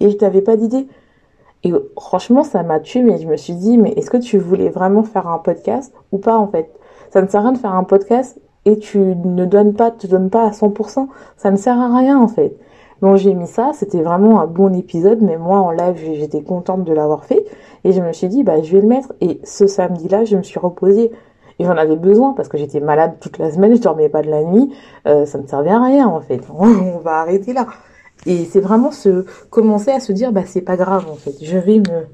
et 0.00 0.10
je 0.10 0.16
t'avais 0.16 0.42
pas 0.42 0.56
d'idée. 0.56 0.86
Et 1.64 1.72
franchement, 1.98 2.44
ça 2.44 2.62
m'a 2.62 2.80
tué, 2.80 3.02
mais 3.02 3.18
je 3.18 3.26
me 3.26 3.36
suis 3.36 3.54
dit, 3.54 3.78
mais 3.78 3.92
est-ce 3.92 4.10
que 4.10 4.18
tu 4.18 4.38
voulais 4.38 4.68
vraiment 4.68 5.02
faire 5.02 5.26
un 5.26 5.38
podcast 5.38 5.92
ou 6.12 6.18
pas 6.18 6.36
en 6.36 6.46
fait? 6.46 6.70
Ça 7.10 7.22
ne 7.22 7.28
sert 7.28 7.40
à 7.40 7.44
rien 7.44 7.52
de 7.52 7.58
faire 7.58 7.74
un 7.74 7.84
podcast 7.84 8.38
et 8.66 8.78
tu 8.78 8.98
ne 8.98 9.44
donnes 9.46 9.74
pas, 9.74 9.90
te 9.90 10.06
donnes 10.06 10.30
pas 10.30 10.44
à 10.46 10.50
100%. 10.50 11.08
Ça 11.36 11.50
ne 11.50 11.56
sert 11.56 11.78
à 11.78 11.96
rien 11.96 12.20
en 12.20 12.28
fait. 12.28 12.56
Donc 13.02 13.16
j'ai 13.16 13.34
mis 13.34 13.46
ça, 13.46 13.72
c'était 13.74 14.02
vraiment 14.02 14.40
un 14.40 14.46
bon 14.46 14.74
épisode, 14.74 15.20
mais 15.20 15.36
moi 15.36 15.58
en 15.58 15.70
live 15.70 15.96
j'étais 15.96 16.42
contente 16.42 16.84
de 16.84 16.92
l'avoir 16.92 17.24
fait 17.24 17.44
et 17.84 17.92
je 17.92 18.00
me 18.00 18.12
suis 18.12 18.28
dit 18.28 18.42
bah 18.42 18.62
je 18.62 18.72
vais 18.72 18.80
le 18.80 18.88
mettre 18.88 19.12
et 19.20 19.38
ce 19.44 19.66
samedi-là 19.66 20.24
je 20.24 20.36
me 20.36 20.42
suis 20.42 20.58
reposée 20.58 21.12
et 21.58 21.64
j'en 21.64 21.76
avais 21.76 21.96
besoin 21.96 22.32
parce 22.32 22.48
que 22.48 22.56
j'étais 22.56 22.80
malade 22.80 23.16
toute 23.20 23.38
la 23.38 23.50
semaine, 23.50 23.76
je 23.76 23.82
dormais 23.82 24.08
pas 24.08 24.22
de 24.22 24.30
la 24.30 24.44
nuit, 24.44 24.72
euh, 25.06 25.26
ça 25.26 25.38
ne 25.38 25.46
servait 25.46 25.70
à 25.70 25.82
rien 25.82 26.08
en 26.08 26.20
fait. 26.20 26.40
On 26.58 26.98
va 26.98 27.18
arrêter 27.20 27.52
là. 27.52 27.66
Et 28.26 28.44
c'est 28.44 28.60
vraiment 28.60 28.92
se 28.92 29.24
commencer 29.50 29.90
à 29.90 30.00
se 30.00 30.12
dire 30.12 30.32
bah 30.32 30.42
c'est 30.46 30.60
pas 30.60 30.76
grave 30.76 31.08
en 31.10 31.14
fait, 31.14 31.34
je 31.40 31.58
vais 31.58 31.78
me 31.78 32.06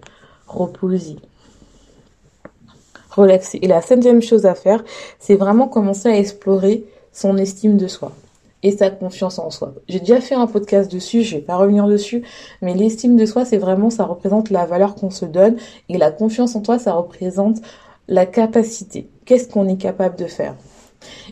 reposer. 0.47 1.17
Relaxer. 3.11 3.59
Et 3.63 3.67
la 3.67 3.83
septième 3.83 4.23
chose 4.23 4.47
à 4.47 4.55
faire, 4.55 4.85
c'est 5.19 5.35
vraiment 5.35 5.69
commencer 5.69 6.09
à 6.09 6.19
explorer 6.19 6.85
son 7.13 7.37
estime 7.37 7.77
de 7.77 7.87
soi 7.87 8.13
et 8.63 8.71
sa 8.71 8.91
confiance 8.91 9.39
en 9.39 9.51
soi. 9.51 9.75
J'ai 9.89 10.01
déjà 10.01 10.21
fait 10.21 10.35
un 10.35 10.47
podcast 10.47 10.91
dessus, 10.91 11.23
je 11.23 11.37
vais 11.37 11.43
pas 11.43 11.57
revenir 11.57 11.87
dessus, 11.87 12.23
mais 12.63 12.75
l'estime 12.75 13.17
de 13.17 13.27
soi, 13.27 13.45
c'est 13.45 13.59
vraiment, 13.59 13.91
ça 13.91 14.05
représente 14.05 14.51
la 14.51 14.67
valeur 14.67 14.95
qu'on 14.95 15.11
se 15.11 15.25
donne, 15.25 15.57
et 15.89 15.99
la 15.99 16.11
confiance 16.11 16.55
en 16.55 16.61
toi, 16.61 16.79
ça 16.79 16.93
représente 16.93 17.59
la 18.09 18.25
capacité. 18.25 19.09
Qu'est-ce 19.25 19.49
qu'on 19.49 19.69
est 19.69 19.77
capable 19.77 20.17
de 20.17 20.27
faire? 20.27 20.55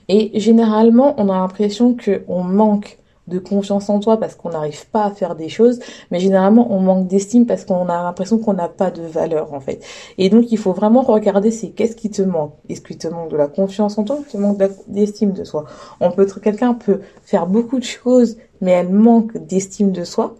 Et 0.08 0.38
généralement, 0.40 1.14
on 1.18 1.28
a 1.28 1.38
l'impression 1.38 1.96
qu'on 1.96 2.42
manque 2.42 2.98
de 3.30 3.38
confiance 3.38 3.88
en 3.88 4.00
toi 4.00 4.18
parce 4.18 4.34
qu'on 4.34 4.50
n'arrive 4.50 4.86
pas 4.88 5.04
à 5.04 5.10
faire 5.10 5.34
des 5.36 5.48
choses, 5.48 5.80
mais 6.10 6.20
généralement 6.20 6.70
on 6.70 6.80
manque 6.80 7.06
d'estime 7.06 7.46
parce 7.46 7.64
qu'on 7.64 7.88
a 7.88 8.02
l'impression 8.02 8.38
qu'on 8.38 8.52
n'a 8.52 8.68
pas 8.68 8.90
de 8.90 9.02
valeur 9.02 9.54
en 9.54 9.60
fait. 9.60 9.82
Et 10.18 10.28
donc 10.28 10.52
il 10.52 10.58
faut 10.58 10.72
vraiment 10.72 11.00
regarder 11.00 11.50
c'est 11.50 11.70
qu'est-ce 11.70 11.96
qui 11.96 12.10
te 12.10 12.20
manque. 12.20 12.52
Est-ce 12.68 12.82
qu'il 12.82 12.98
te 12.98 13.08
manque 13.08 13.30
de 13.30 13.36
la 13.36 13.48
confiance 13.48 13.96
en 13.96 14.04
toi 14.04 14.18
ou 14.20 14.24
te 14.30 14.36
manque 14.36 14.58
d'estime 14.88 15.32
de 15.32 15.44
soi? 15.44 15.64
On 16.00 16.10
peut 16.10 16.26
quelqu'un 16.42 16.74
peut 16.74 17.00
faire 17.22 17.46
beaucoup 17.46 17.78
de 17.78 17.84
choses 17.84 18.36
mais 18.60 18.72
elle 18.72 18.90
manque 18.90 19.38
d'estime 19.38 19.92
de 19.92 20.04
soi, 20.04 20.34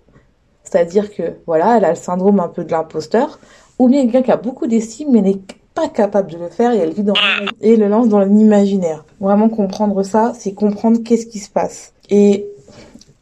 c'est-à-dire 0.62 1.14
que 1.14 1.37
voilà, 1.46 1.79
elle 1.79 1.85
a 1.85 1.90
le 1.90 1.96
syndrome 1.96 2.38
un 2.40 2.48
peu 2.48 2.64
de 2.64 2.70
l'imposteur, 2.70 3.38
ou 3.79 3.88
bien 3.88 4.03
quelqu'un 4.03 4.22
qui 4.22 4.31
a 4.31 4.37
beaucoup 4.37 4.66
d'estime 4.66 5.09
mais 5.12 5.22
n'est 5.22 5.40
pas 5.74 5.88
capable 5.88 6.31
de 6.31 6.37
le 6.37 6.48
faire 6.48 6.72
et 6.72 6.79
elle 6.79 7.79
le 7.79 7.88
lance 7.88 8.09
dans 8.09 8.20
l'imaginaire. 8.20 9.05
Vraiment 9.20 9.48
comprendre 9.48 10.03
ça, 10.03 10.33
c'est 10.37 10.53
comprendre 10.53 10.98
qu'est-ce 11.03 11.26
qui 11.26 11.38
se 11.38 11.48
passe. 11.48 11.94
Et 12.11 12.46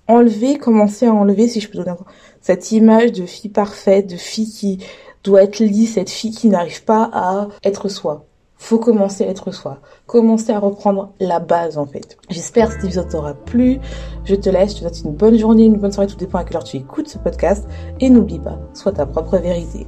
enlever, 0.09 0.59
commencer 0.59 1.07
à 1.07 1.15
enlever, 1.15 1.49
si 1.49 1.61
je 1.61 1.69
peux 1.69 1.79
donner 1.79 1.93
cette 2.41 2.73
image 2.73 3.13
de 3.13 3.27
fille 3.27 3.51
parfaite, 3.51 4.09
de 4.09 4.17
fille 4.17 4.51
qui 4.51 4.79
doit 5.23 5.43
être 5.43 5.61
lisse, 5.61 5.95
cette 5.95 6.11
fille 6.11 6.31
qui 6.31 6.49
n'arrive 6.49 6.85
pas 6.85 7.11
à 7.13 7.49
être 7.63 7.89
soi. 7.89 8.25
Faut 8.61 8.79
commencer 8.79 9.25
à 9.25 9.29
être 9.29 9.53
soi. 9.53 9.79
Commencer 10.07 10.51
à 10.51 10.59
reprendre 10.59 11.13
la 11.21 11.39
base 11.39 11.79
en 11.79 11.87
fait. 11.87 12.17
J'espère 12.29 12.69
que 12.69 12.75
cet 12.75 12.85
épisode 12.85 13.09
t'aura 13.09 13.35
plu. 13.35 13.79
Je 14.25 14.35
te 14.35 14.49
laisse, 14.49 14.71
je 14.71 14.75
te 14.77 14.81
souhaite 14.81 15.01
une 15.05 15.13
bonne 15.13 15.39
journée, 15.39 15.67
une 15.67 15.77
bonne 15.77 15.93
soirée, 15.93 16.09
tout 16.09 16.17
dépend 16.17 16.39
à 16.39 16.45
quelle 16.45 16.57
heure 16.57 16.65
tu 16.65 16.77
écoutes 16.77 17.09
ce 17.09 17.19
podcast. 17.19 17.69
Et 18.01 18.11
n'oublie 18.11 18.41
pas, 18.41 18.59
sois 18.75 18.93
ta 18.93 19.07
propre 19.07 19.39
vérité. 19.39 19.87